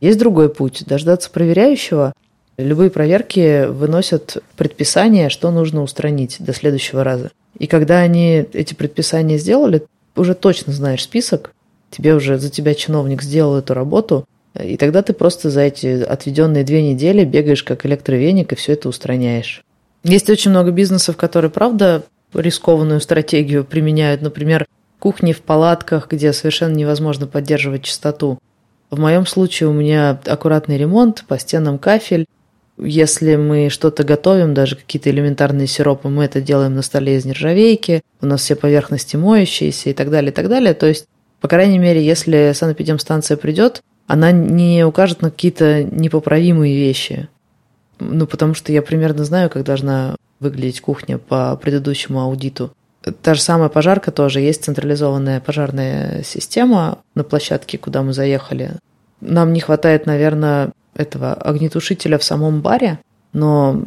Есть 0.00 0.18
другой 0.18 0.48
путь– 0.48 0.84
дождаться 0.86 1.30
проверяющего. 1.30 2.12
Любые 2.56 2.90
проверки 2.90 3.66
выносят 3.66 4.38
предписание, 4.56 5.28
что 5.30 5.50
нужно 5.50 5.82
устранить 5.82 6.36
до 6.40 6.52
следующего 6.52 7.04
раза. 7.04 7.30
И 7.58 7.66
когда 7.66 8.00
они 8.00 8.44
эти 8.52 8.74
предписания 8.74 9.38
сделали, 9.38 9.82
уже 10.16 10.34
точно 10.34 10.72
знаешь 10.72 11.02
список, 11.02 11.52
тебе 11.90 12.14
уже 12.14 12.38
за 12.38 12.50
тебя 12.50 12.74
чиновник 12.74 13.22
сделал 13.22 13.56
эту 13.56 13.74
работу, 13.74 14.26
И 14.58 14.76
тогда 14.76 15.02
ты 15.02 15.12
просто 15.12 15.48
за 15.50 15.62
эти 15.62 16.02
отведенные 16.02 16.64
две 16.64 16.82
недели 16.82 17.24
бегаешь 17.24 17.62
как 17.62 17.86
электровеник 17.86 18.52
и 18.52 18.56
все 18.56 18.72
это 18.72 18.88
устраняешь. 18.88 19.62
Есть 20.02 20.28
очень 20.28 20.50
много 20.50 20.72
бизнесов, 20.72 21.16
которые, 21.16 21.50
правда, 21.50 22.02
рискованную 22.34 23.00
стратегию 23.00 23.64
применяют. 23.64 24.22
Например, 24.22 24.66
кухни 24.98 25.32
в 25.32 25.42
палатках, 25.42 26.10
где 26.10 26.32
совершенно 26.32 26.74
невозможно 26.74 27.26
поддерживать 27.26 27.84
чистоту. 27.84 28.38
В 28.90 28.98
моем 28.98 29.24
случае 29.24 29.68
у 29.68 29.72
меня 29.72 30.18
аккуратный 30.26 30.76
ремонт, 30.76 31.24
по 31.28 31.38
стенам 31.38 31.78
кафель. 31.78 32.26
Если 32.76 33.36
мы 33.36 33.68
что-то 33.68 34.04
готовим, 34.04 34.54
даже 34.54 34.74
какие-то 34.74 35.10
элементарные 35.10 35.66
сиропы, 35.66 36.08
мы 36.08 36.24
это 36.24 36.40
делаем 36.40 36.74
на 36.74 36.82
столе 36.82 37.16
из 37.16 37.24
нержавейки, 37.24 38.02
у 38.20 38.26
нас 38.26 38.40
все 38.40 38.56
поверхности 38.56 39.16
моющиеся 39.16 39.90
и 39.90 39.92
так 39.92 40.10
далее, 40.10 40.32
и 40.32 40.34
так 40.34 40.48
далее. 40.48 40.74
То 40.74 40.86
есть, 40.86 41.06
по 41.40 41.46
крайней 41.46 41.78
мере, 41.78 42.04
если 42.04 42.52
санэпидемстанция 42.54 43.36
придет, 43.36 43.82
она 44.06 44.32
не 44.32 44.84
укажет 44.84 45.22
на 45.22 45.30
какие-то 45.30 45.84
непоправимые 45.84 46.74
вещи. 46.74 47.28
Ну, 48.00 48.26
потому 48.26 48.54
что 48.54 48.72
я 48.72 48.82
примерно 48.82 49.24
знаю, 49.24 49.50
как 49.50 49.62
должна 49.62 50.16
выглядеть 50.40 50.80
кухня 50.80 51.18
по 51.18 51.54
предыдущему 51.56 52.20
аудиту. 52.20 52.72
Та 53.22 53.34
же 53.34 53.40
самая 53.40 53.68
пожарка 53.68 54.10
тоже. 54.10 54.40
Есть 54.40 54.64
централизованная 54.64 55.40
пожарная 55.40 56.22
система 56.22 56.98
на 57.14 57.24
площадке, 57.24 57.78
куда 57.78 58.02
мы 58.02 58.12
заехали. 58.12 58.72
Нам 59.20 59.52
не 59.52 59.60
хватает, 59.60 60.06
наверное, 60.06 60.72
этого 60.94 61.32
огнетушителя 61.32 62.18
в 62.18 62.24
самом 62.24 62.60
баре, 62.60 62.98
но 63.32 63.82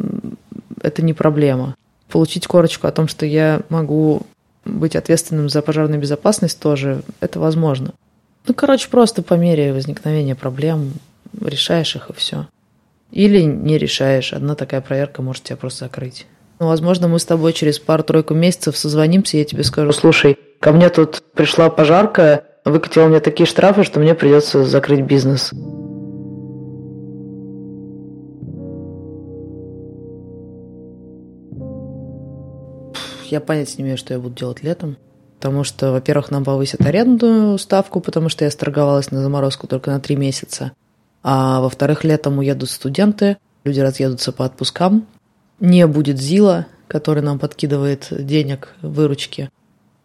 это 0.81 1.03
не 1.03 1.13
проблема. 1.13 1.75
Получить 2.09 2.47
корочку 2.47 2.87
о 2.87 2.91
том, 2.91 3.07
что 3.07 3.25
я 3.25 3.61
могу 3.69 4.23
быть 4.65 4.95
ответственным 4.95 5.49
за 5.49 5.61
пожарную 5.61 5.99
безопасность 5.99 6.59
тоже, 6.59 7.03
это 7.19 7.39
возможно. 7.39 7.93
Ну, 8.47 8.53
короче, 8.53 8.89
просто 8.89 9.21
по 9.21 9.35
мере 9.35 9.73
возникновения 9.73 10.35
проблем 10.35 10.93
решаешь 11.39 11.95
их 11.95 12.09
и 12.09 12.13
все. 12.13 12.47
Или 13.11 13.41
не 13.43 13.77
решаешь. 13.77 14.33
Одна 14.33 14.55
такая 14.55 14.81
проверка 14.81 15.21
может 15.21 15.43
тебя 15.43 15.57
просто 15.57 15.85
закрыть. 15.85 16.25
Ну, 16.59 16.67
возможно, 16.67 17.07
мы 17.07 17.19
с 17.19 17.25
тобой 17.25 17.53
через 17.53 17.79
пару-тройку 17.79 18.33
месяцев 18.33 18.77
созвонимся, 18.77 19.37
и 19.37 19.39
я 19.39 19.45
тебе 19.45 19.63
скажу, 19.63 19.91
слушай, 19.91 20.37
ко 20.59 20.71
мне 20.71 20.89
тут 20.89 21.23
пришла 21.33 21.69
пожарка, 21.69 22.43
выкатила 22.63 23.07
мне 23.07 23.19
такие 23.19 23.47
штрафы, 23.47 23.83
что 23.83 23.99
мне 23.99 24.15
придется 24.15 24.63
закрыть 24.63 25.01
бизнес. 25.01 25.51
Я 33.29 33.41
понять 33.41 33.77
не 33.79 33.83
имею, 33.83 33.97
что 33.97 34.13
я 34.13 34.19
буду 34.19 34.35
делать 34.35 34.61
летом. 34.61 34.97
Потому 35.39 35.63
что, 35.65 35.91
во-первых, 35.91 36.31
нам 36.31 36.45
повысят 36.45 36.85
арендную 36.85 37.57
ставку, 37.57 37.99
потому 37.99 38.29
что 38.29 38.45
я 38.45 38.51
сторговалась 38.51 39.11
на 39.11 39.21
заморозку 39.21 39.67
только 39.67 39.91
на 39.91 39.99
три 39.99 40.15
месяца. 40.15 40.71
А 41.23 41.59
во-вторых, 41.59 42.03
летом 42.03 42.37
уедут 42.37 42.69
студенты, 42.69 43.37
люди 43.65 43.79
разъедутся 43.79 44.31
по 44.31 44.45
отпускам. 44.45 45.05
Не 45.59 45.87
будет 45.87 46.19
ЗИЛа, 46.19 46.67
который 46.87 47.23
нам 47.23 47.39
подкидывает 47.39 48.07
денег, 48.11 48.73
выручки. 48.81 49.49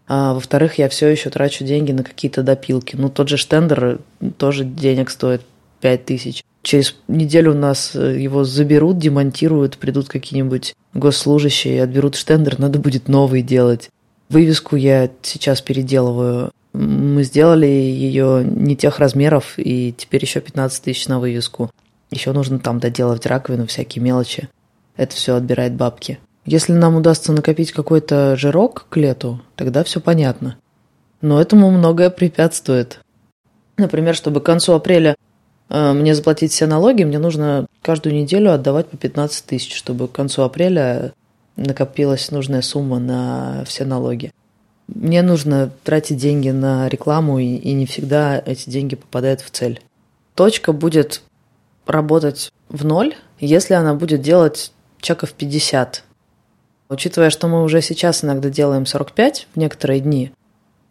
А 0.06 0.34
во-вторых, 0.34 0.78
я 0.78 0.88
все 0.88 1.08
еще 1.08 1.30
трачу 1.30 1.64
деньги 1.64 1.92
на 1.92 2.02
какие-то 2.02 2.42
допилки. 2.42 2.96
Ну, 2.96 3.08
тот 3.08 3.28
же 3.28 3.36
штендер 3.36 4.00
тоже 4.38 4.64
денег 4.64 5.10
стоит 5.10 5.42
5 5.80 6.04
тысяч. 6.04 6.44
Через 6.62 6.96
неделю 7.08 7.52
у 7.52 7.58
нас 7.58 7.94
его 7.94 8.44
заберут, 8.44 8.98
демонтируют, 8.98 9.78
придут 9.78 10.08
какие-нибудь 10.08 10.74
госслужащие 10.94 11.82
отберут 11.82 12.16
штендер, 12.16 12.58
надо 12.58 12.78
будет 12.78 13.08
новый 13.08 13.42
делать. 13.42 13.90
Вывеску 14.28 14.76
я 14.76 15.10
сейчас 15.22 15.60
переделываю 15.60 16.50
мы 16.78 17.24
сделали 17.24 17.66
ее 17.66 18.44
не 18.44 18.76
тех 18.76 18.98
размеров, 18.98 19.54
и 19.56 19.92
теперь 19.96 20.22
еще 20.22 20.40
15 20.40 20.82
тысяч 20.82 21.08
на 21.08 21.18
вывеску. 21.18 21.70
Еще 22.10 22.32
нужно 22.32 22.58
там 22.58 22.78
доделать 22.78 23.26
раковину, 23.26 23.66
всякие 23.66 24.02
мелочи. 24.02 24.48
Это 24.98 25.14
все 25.14 25.36
отбирает 25.36 25.74
бабки. 25.74 26.18
Если 26.44 26.72
нам 26.72 26.96
удастся 26.96 27.32
накопить 27.32 27.72
какой-то 27.72 28.36
жирок 28.36 28.86
к 28.88 28.96
лету, 28.96 29.40
тогда 29.54 29.84
все 29.84 30.00
понятно. 30.00 30.58
Но 31.20 31.40
этому 31.40 31.70
многое 31.70 32.10
препятствует. 32.10 33.00
Например, 33.76 34.14
чтобы 34.14 34.40
к 34.40 34.44
концу 34.44 34.72
апреля 34.72 35.14
э, 35.68 35.92
мне 35.92 36.16
заплатить 36.16 36.50
все 36.50 36.66
налоги, 36.66 37.04
мне 37.04 37.20
нужно 37.20 37.66
каждую 37.80 38.14
неделю 38.14 38.52
отдавать 38.52 38.88
по 38.88 38.96
15 38.96 39.46
тысяч, 39.46 39.74
чтобы 39.74 40.08
к 40.08 40.12
концу 40.12 40.42
апреля 40.42 41.12
накопилась 41.54 42.32
нужная 42.32 42.62
сумма 42.62 42.98
на 42.98 43.64
все 43.66 43.84
налоги. 43.84 44.32
Мне 44.88 45.22
нужно 45.22 45.70
тратить 45.84 46.16
деньги 46.16 46.48
на 46.50 46.88
рекламу, 46.88 47.38
и, 47.38 47.54
и 47.54 47.72
не 47.72 47.86
всегда 47.86 48.42
эти 48.44 48.68
деньги 48.68 48.96
попадают 48.96 49.42
в 49.42 49.50
цель. 49.50 49.80
Точка 50.34 50.72
будет 50.72 51.22
работать 51.86 52.50
в 52.68 52.84
ноль, 52.84 53.14
если 53.38 53.74
она 53.74 53.94
будет 53.94 54.22
делать 54.22 54.72
чеков 55.00 55.32
50. 55.32 56.04
Учитывая, 56.88 57.30
что 57.30 57.48
мы 57.48 57.62
уже 57.62 57.82
сейчас 57.82 58.24
иногда 58.24 58.48
делаем 58.48 58.86
45 58.86 59.48
в 59.54 59.58
некоторые 59.58 60.00
дни, 60.00 60.32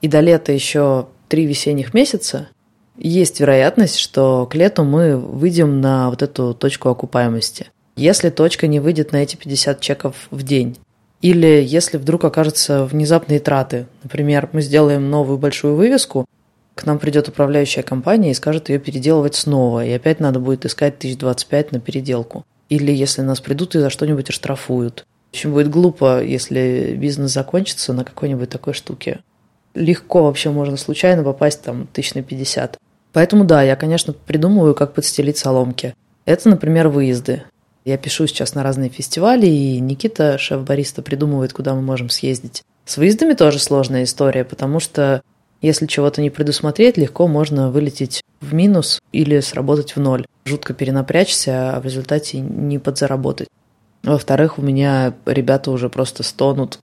и 0.02 0.08
до 0.08 0.20
лета 0.20 0.52
еще 0.52 1.08
три 1.28 1.46
весенних 1.46 1.94
месяца, 1.94 2.50
есть 2.98 3.40
вероятность, 3.40 3.98
что 3.98 4.48
к 4.48 4.56
лету 4.56 4.84
мы 4.84 5.18
выйдем 5.18 5.82
на 5.82 6.10
вот 6.10 6.22
эту 6.22 6.54
точку 6.54 6.90
окупаемости. 6.90 7.68
Если 7.96 8.30
точка 8.30 8.68
не 8.68 8.80
выйдет 8.80 9.12
на 9.12 9.18
эти 9.18 9.36
50 9.36 9.82
чеков 9.82 10.16
в 10.30 10.44
день, 10.44 10.78
или 11.22 11.64
если 11.64 11.98
вдруг 11.98 12.26
окажутся 12.26 12.86
внезапные 12.86 13.40
траты, 13.40 13.88
например, 14.04 14.50
мы 14.52 14.62
сделаем 14.62 15.10
новую 15.10 15.40
большую 15.40 15.76
вывеску, 15.76 16.26
к 16.76 16.86
нам 16.86 17.00
придет 17.00 17.28
управляющая 17.28 17.82
компания 17.82 18.30
и 18.30 18.36
скажет 18.36 18.70
ее 18.70 18.78
переделывать 18.78 19.34
снова, 19.34 19.84
и 19.84 19.92
опять 19.92 20.20
надо 20.20 20.40
будет 20.40 20.66
искать 20.66 20.98
1025 20.98 21.72
на 21.72 21.80
переделку. 21.80 22.46
Или 22.70 22.92
если 22.92 23.22
нас 23.22 23.40
придут 23.40 23.76
и 23.76 23.80
за 23.80 23.90
что-нибудь 23.90 24.30
оштрафуют. 24.30 25.06
Очень 25.34 25.52
будет 25.52 25.70
глупо, 25.70 26.24
если 26.24 26.96
бизнес 26.98 27.32
закончится 27.32 27.94
на 27.94 28.04
какой-нибудь 28.04 28.50
такой 28.50 28.74
штуке. 28.74 29.20
Легко 29.74 30.24
вообще 30.24 30.50
можно 30.50 30.78
случайно 30.78 31.24
попасть 31.24 31.62
там 31.62 31.88
тысяч 31.88 32.14
на 32.14 32.24
50. 32.24 32.78
Поэтому 33.14 33.46
да, 33.46 33.64
я, 33.64 33.76
конечно, 33.76 34.14
придумываю, 34.14 34.74
как 34.74 34.94
подстелить 34.94 35.38
соломки. 35.38 35.96
Это, 36.26 36.50
например, 36.50 36.90
выезды. 36.90 37.44
Я 37.86 37.98
пишу 37.98 38.28
сейчас 38.28 38.54
на 38.54 38.64
разные 38.64 38.90
фестивали, 38.90 39.46
и 39.46 39.80
Никита, 39.80 40.38
шеф-бариста, 40.38 41.02
придумывает, 41.02 41.54
куда 41.54 41.74
мы 41.74 41.82
можем 41.82 42.10
съездить. 42.10 42.64
С 42.86 42.98
выездами 42.98 43.34
тоже 43.34 43.60
сложная 43.60 44.04
история, 44.04 44.44
потому 44.44 44.80
что 44.80 45.22
если 45.62 45.86
чего-то 45.86 46.22
не 46.22 46.30
предусмотреть, 46.30 46.98
легко 46.98 47.28
можно 47.28 47.72
вылететь 47.72 48.22
в 48.42 48.54
минус 48.54 49.02
или 49.12 49.40
сработать 49.40 49.96
в 49.96 50.00
ноль. 50.00 50.26
Жутко 50.46 50.74
перенапрячься, 50.74 51.76
а 51.76 51.80
в 51.80 51.86
результате 51.86 52.40
не 52.40 52.80
подзаработать. 52.80 53.48
Во-вторых, 54.04 54.58
у 54.58 54.62
меня 54.62 55.14
ребята 55.26 55.72
уже 55.72 55.90
просто 55.90 56.24
стонут. 56.24 56.80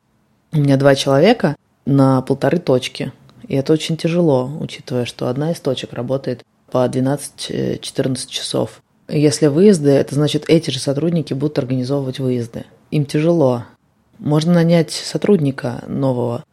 У 0.53 0.59
меня 0.59 0.77
два 0.77 0.95
человека 0.95 1.57
на 1.87 2.21
полторы 2.23 2.59
точки. 2.59 3.13
И 3.47 3.55
это 3.55 3.73
очень 3.73 3.97
тяжело, 3.97 4.51
учитывая, 4.61 5.05
что 5.05 5.29
одна 5.29 5.53
из 5.53 5.61
точек 5.61 5.93
работает 5.93 6.43
по 6.71 6.85
12-14 6.87 8.29
часов. 8.29 8.83
Если 9.09 9.47
выезды, 9.49 9.91
это 9.91 10.15
значит, 10.15 10.45
эти 10.49 10.71
же 10.71 10.79
сотрудники 10.79 11.35
будут 11.35 11.59
организовывать 11.59 12.19
выезды. 12.19 12.65
Им 12.91 13.05
тяжело. 13.05 13.65
Можно 14.19 14.55
нанять 14.55 14.91
сотрудника 14.91 15.85
нового. 15.87 16.45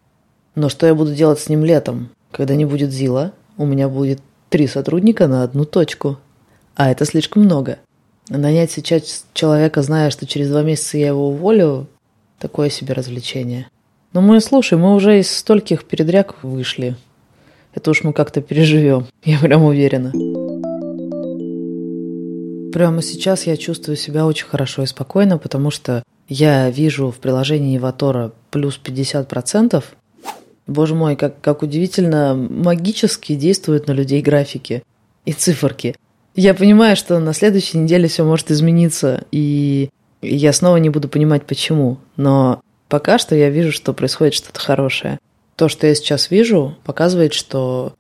Но 0.56 0.70
что 0.70 0.86
я 0.86 0.96
буду 0.96 1.14
делать 1.14 1.40
с 1.40 1.50
ним 1.50 1.64
летом? 1.64 2.10
Когда 2.32 2.56
не 2.56 2.66
будет 2.66 2.92
ЗИЛа, 2.92 3.34
у 3.58 3.66
меня 3.66 3.88
будет 3.88 4.22
три 4.50 4.68
сотрудника 4.68 5.28
на 5.28 5.44
одну 5.44 5.66
точку. 5.66 6.18
А 6.76 6.92
это 6.92 7.06
слишком 7.06 7.44
много. 7.44 7.80
Нанять 8.30 8.72
сейчас 8.72 9.26
человека, 9.34 9.82
зная, 9.82 10.10
что 10.10 10.26
через 10.26 10.50
два 10.50 10.62
месяца 10.62 10.98
я 10.98 11.08
его 11.08 11.30
уволю, 11.30 11.88
такое 12.40 12.70
себе 12.70 12.94
развлечение. 12.94 13.68
Но 14.14 14.22
мы, 14.22 14.42
слушай, 14.42 14.78
мы 14.78 14.94
уже 14.94 15.20
из 15.20 15.32
стольких 15.32 15.86
передряг 15.86 16.44
вышли. 16.44 16.96
Это 17.74 17.92
уж 17.92 18.04
мы 18.04 18.12
как-то 18.14 18.42
переживем, 18.42 19.06
я 19.24 19.40
прям 19.40 19.64
уверена. 19.64 20.12
Прямо 22.74 23.02
сейчас 23.02 23.48
я 23.48 23.58
чувствую 23.58 23.98
себя 23.98 24.26
очень 24.26 24.48
хорошо 24.48 24.84
и 24.84 24.86
спокойно, 24.86 25.38
потому 25.38 25.72
что 25.72 26.04
я 26.28 26.70
вижу 26.70 27.12
в 27.12 27.18
приложении 27.18 27.78
Ватора 27.78 28.32
плюс 28.50 28.80
50%. 28.82 29.84
Боже 30.72 30.96
мой, 30.96 31.16
как, 31.16 31.42
как 31.42 31.64
удивительно 31.64 32.36
магически 32.36 33.36
действуют 33.36 33.88
на 33.88 33.92
людей 33.92 34.22
графики 34.22 34.84
и 35.26 35.34
циферки. 35.34 35.96
Я 36.36 36.54
понимаю, 36.54 36.96
что 36.96 37.20
на 37.20 37.34
следующей 37.34 37.78
неделе 37.78 38.08
все 38.08 38.24
может 38.24 38.52
измениться, 38.52 39.26
и 39.32 39.90
я 40.22 40.54
снова 40.54 40.78
не 40.78 40.90
буду 40.90 41.10
понимать, 41.10 41.46
почему. 41.46 41.98
Но 42.16 42.62
пока 42.88 43.18
что 43.18 43.36
я 43.36 43.50
вижу, 43.50 43.72
что 43.72 43.94
происходит 43.94 44.34
что-то 44.34 44.60
хорошее. 44.60 45.20
То, 45.56 45.68
что 45.68 45.88
я 45.88 45.96
сейчас 45.96 46.32
вижу, 46.32 46.78
показывает, 46.84 47.34
что 47.34 47.94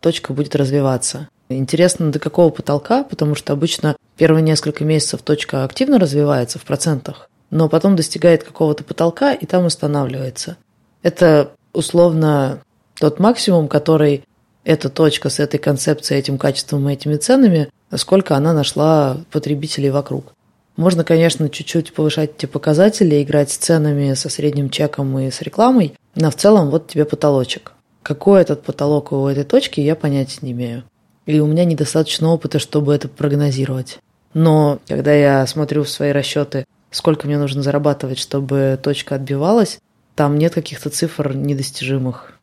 точка 0.00 0.32
будет 0.32 0.54
развиваться. 0.54 1.28
Интересно, 1.48 2.10
до 2.10 2.18
какого 2.18 2.50
потолка, 2.50 3.04
потому 3.04 3.34
что 3.34 3.52
обычно 3.52 3.96
первые 4.16 4.42
несколько 4.42 4.84
месяцев 4.84 5.22
точка 5.22 5.64
активно 5.64 5.98
развивается 5.98 6.58
в 6.58 6.64
процентах, 6.64 7.28
но 7.50 7.68
потом 7.68 7.96
достигает 7.96 8.44
какого-то 8.44 8.84
потолка 8.84 9.32
и 9.34 9.46
там 9.46 9.66
останавливается. 9.66 10.56
Это 11.02 11.52
условно 11.74 12.60
тот 12.98 13.18
максимум, 13.18 13.68
который 13.68 14.24
эта 14.64 14.88
точка 14.88 15.28
с 15.28 15.40
этой 15.40 15.58
концепцией, 15.58 16.20
этим 16.20 16.38
качеством 16.38 16.88
и 16.88 16.92
этими 16.94 17.16
ценами, 17.16 17.68
сколько 17.94 18.36
она 18.36 18.52
нашла 18.52 19.18
потребителей 19.30 19.90
вокруг. 19.90 20.32
Можно, 20.76 21.04
конечно, 21.04 21.48
чуть-чуть 21.48 21.92
повышать 21.92 22.32
эти 22.36 22.46
показатели, 22.46 23.22
играть 23.22 23.50
с 23.50 23.56
ценами, 23.56 24.14
со 24.14 24.28
средним 24.28 24.70
чеком 24.70 25.16
и 25.18 25.30
с 25.30 25.40
рекламой, 25.42 25.94
но 26.16 26.30
в 26.30 26.36
целом 26.36 26.70
вот 26.70 26.88
тебе 26.88 27.04
потолочек. 27.04 27.72
Какой 28.02 28.40
этот 28.40 28.62
потолок 28.62 29.12
у 29.12 29.26
этой 29.28 29.44
точки, 29.44 29.80
я 29.80 29.94
понятия 29.94 30.38
не 30.42 30.52
имею. 30.52 30.84
И 31.26 31.38
у 31.40 31.46
меня 31.46 31.64
недостаточно 31.64 32.28
опыта, 32.28 32.58
чтобы 32.58 32.94
это 32.94 33.08
прогнозировать. 33.08 33.98
Но 34.34 34.80
когда 34.88 35.14
я 35.14 35.46
смотрю 35.46 35.84
в 35.84 35.88
свои 35.88 36.10
расчеты, 36.10 36.64
сколько 36.90 37.26
мне 37.26 37.38
нужно 37.38 37.62
зарабатывать, 37.62 38.18
чтобы 38.18 38.78
точка 38.82 39.14
отбивалась, 39.14 39.78
там 40.14 40.38
нет 40.38 40.54
каких-то 40.54 40.90
цифр 40.90 41.34
недостижимых. 41.34 42.38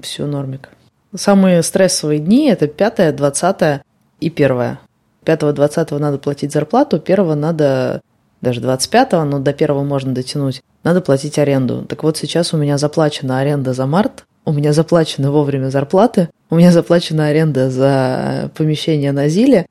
Все 0.00 0.26
нормик. 0.26 0.70
Самые 1.14 1.62
стрессовые 1.62 2.20
дни– 2.20 2.48
это 2.50 2.68
5, 2.68 3.16
20 3.16 3.82
и 4.20 4.28
1. 4.28 4.78
5-20 5.24 5.98
надо 5.98 6.18
платить 6.18 6.52
зарплату, 6.52 7.02
1 7.04 7.38
надо, 7.38 8.00
даже 8.40 8.60
25 8.60 9.12
но 9.12 9.38
до 9.38 9.50
1 9.50 9.86
можно 9.86 10.14
дотянуть, 10.14 10.62
надо 10.82 11.00
платить 11.00 11.38
аренду. 11.38 11.84
Так 11.88 12.02
вот 12.02 12.16
сейчас 12.16 12.54
у 12.54 12.56
меня 12.56 12.78
заплачена 12.78 13.40
аренда 13.40 13.72
за 13.74 13.86
март, 13.86 14.24
у 14.44 14.52
меня 14.52 14.72
заплачены 14.72 15.30
вовремя 15.30 15.68
зарплаты, 15.68 16.30
у 16.48 16.56
меня 16.56 16.72
заплачена 16.72 17.26
аренда 17.26 17.70
за 17.70 18.50
помещение 18.56 19.12
на 19.12 19.28
Зиле, 19.28 19.66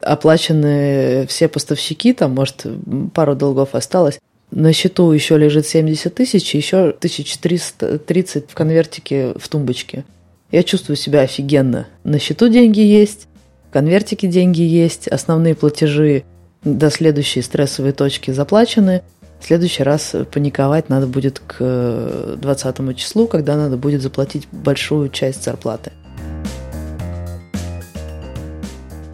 оплачены 0.00 1.26
все 1.28 1.48
поставщики, 1.48 2.12
там, 2.12 2.34
может, 2.34 2.66
пару 3.12 3.34
долгов 3.34 3.74
осталось. 3.74 4.18
На 4.54 4.72
счету 4.72 5.10
еще 5.10 5.36
лежит 5.36 5.66
70 5.66 6.14
тысяч, 6.14 6.54
еще 6.54 6.90
1330 6.90 8.44
в 8.48 8.54
конвертике 8.54 9.34
в 9.36 9.48
тумбочке. 9.48 10.04
Я 10.52 10.62
чувствую 10.62 10.94
себя 10.96 11.22
офигенно. 11.22 11.88
На 12.04 12.20
счету 12.20 12.48
деньги 12.48 12.78
есть, 12.78 13.26
конвертике 13.72 14.28
деньги 14.28 14.62
есть, 14.62 15.08
основные 15.08 15.56
платежи 15.56 16.22
до 16.62 16.88
следующей 16.90 17.42
стрессовой 17.42 17.90
точки 17.90 18.30
заплачены. 18.30 19.02
В 19.40 19.46
следующий 19.46 19.82
раз 19.82 20.14
паниковать 20.32 20.88
надо 20.88 21.08
будет 21.08 21.40
к 21.44 22.36
20 22.40 22.96
числу, 22.96 23.26
когда 23.26 23.56
надо 23.56 23.76
будет 23.76 24.02
заплатить 24.02 24.46
большую 24.52 25.08
часть 25.08 25.42
зарплаты. 25.42 25.90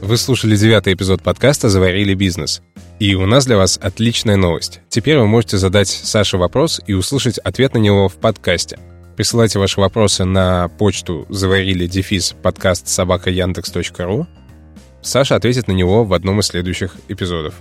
Вы 0.03 0.19
слушали 0.19 0.55
девятый 0.55 0.93
эпизод 0.93 1.23
подкаста 1.23 1.71
«Заварили 1.71 2.13
бизнес». 2.13 2.61
И 3.01 3.15
у 3.15 3.25
нас 3.25 3.47
для 3.47 3.57
вас 3.57 3.79
отличная 3.83 4.37
новость. 4.37 4.81
Теперь 4.91 5.17
вы 5.17 5.27
можете 5.27 5.57
задать 5.57 5.89
Саше 5.89 6.37
вопрос 6.37 6.83
и 6.87 6.93
услышать 6.93 7.39
ответ 7.39 7.73
на 7.73 7.79
него 7.79 8.11
в 8.11 8.17
подкасте. 8.17 8.79
Присылайте 9.17 9.59
ваши 9.59 9.81
вопросы 9.81 10.27
на 10.27 10.69
почту 10.69 11.25
заварили 11.31 11.87
дефис 11.87 12.35
подкаст 12.43 12.89
собака 12.89 13.31
яндекс.ру 13.31 14.27
Саша 15.01 15.35
ответит 15.35 15.67
на 15.67 15.73
него 15.73 16.05
в 16.05 16.13
одном 16.13 16.41
из 16.41 16.49
следующих 16.49 16.95
эпизодов. 17.09 17.55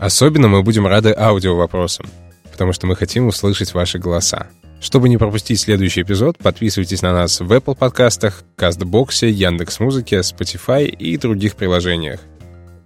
Особенно 0.00 0.48
мы 0.48 0.64
будем 0.64 0.88
рады 0.88 1.14
аудио-вопросам, 1.16 2.06
потому 2.50 2.72
что 2.72 2.88
мы 2.88 2.96
хотим 2.96 3.28
услышать 3.28 3.74
ваши 3.74 4.00
голоса. 4.00 4.48
Чтобы 4.80 5.08
не 5.08 5.16
пропустить 5.16 5.60
следующий 5.60 6.02
эпизод, 6.02 6.38
подписывайтесь 6.38 7.02
на 7.02 7.12
нас 7.12 7.38
в 7.38 7.52
Apple 7.52 7.76
подкастах, 7.76 8.42
Кастбоксе, 8.56 9.30
Яндекс.Музыке, 9.30 10.16
Spotify 10.16 10.86
и 10.86 11.16
других 11.18 11.54
приложениях. 11.54 12.18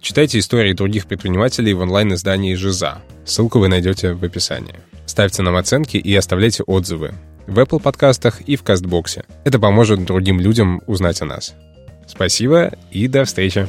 Читайте 0.01 0.39
истории 0.39 0.73
других 0.73 1.07
предпринимателей 1.07 1.73
в 1.73 1.81
онлайн-издании 1.81 2.55
«Жиза». 2.55 3.01
Ссылку 3.25 3.59
вы 3.59 3.67
найдете 3.67 4.13
в 4.13 4.23
описании. 4.23 4.75
Ставьте 5.05 5.41
нам 5.41 5.55
оценки 5.55 5.97
и 5.97 6.15
оставляйте 6.15 6.63
отзывы 6.63 7.13
в 7.47 7.57
Apple 7.59 7.81
подкастах 7.81 8.41
и 8.41 8.55
в 8.55 8.63
Кастбоксе. 8.63 9.23
Это 9.43 9.59
поможет 9.59 10.05
другим 10.05 10.39
людям 10.39 10.81
узнать 10.85 11.21
о 11.21 11.25
нас. 11.25 11.55
Спасибо 12.05 12.73
и 12.91 13.07
до 13.07 13.25
встречи. 13.25 13.67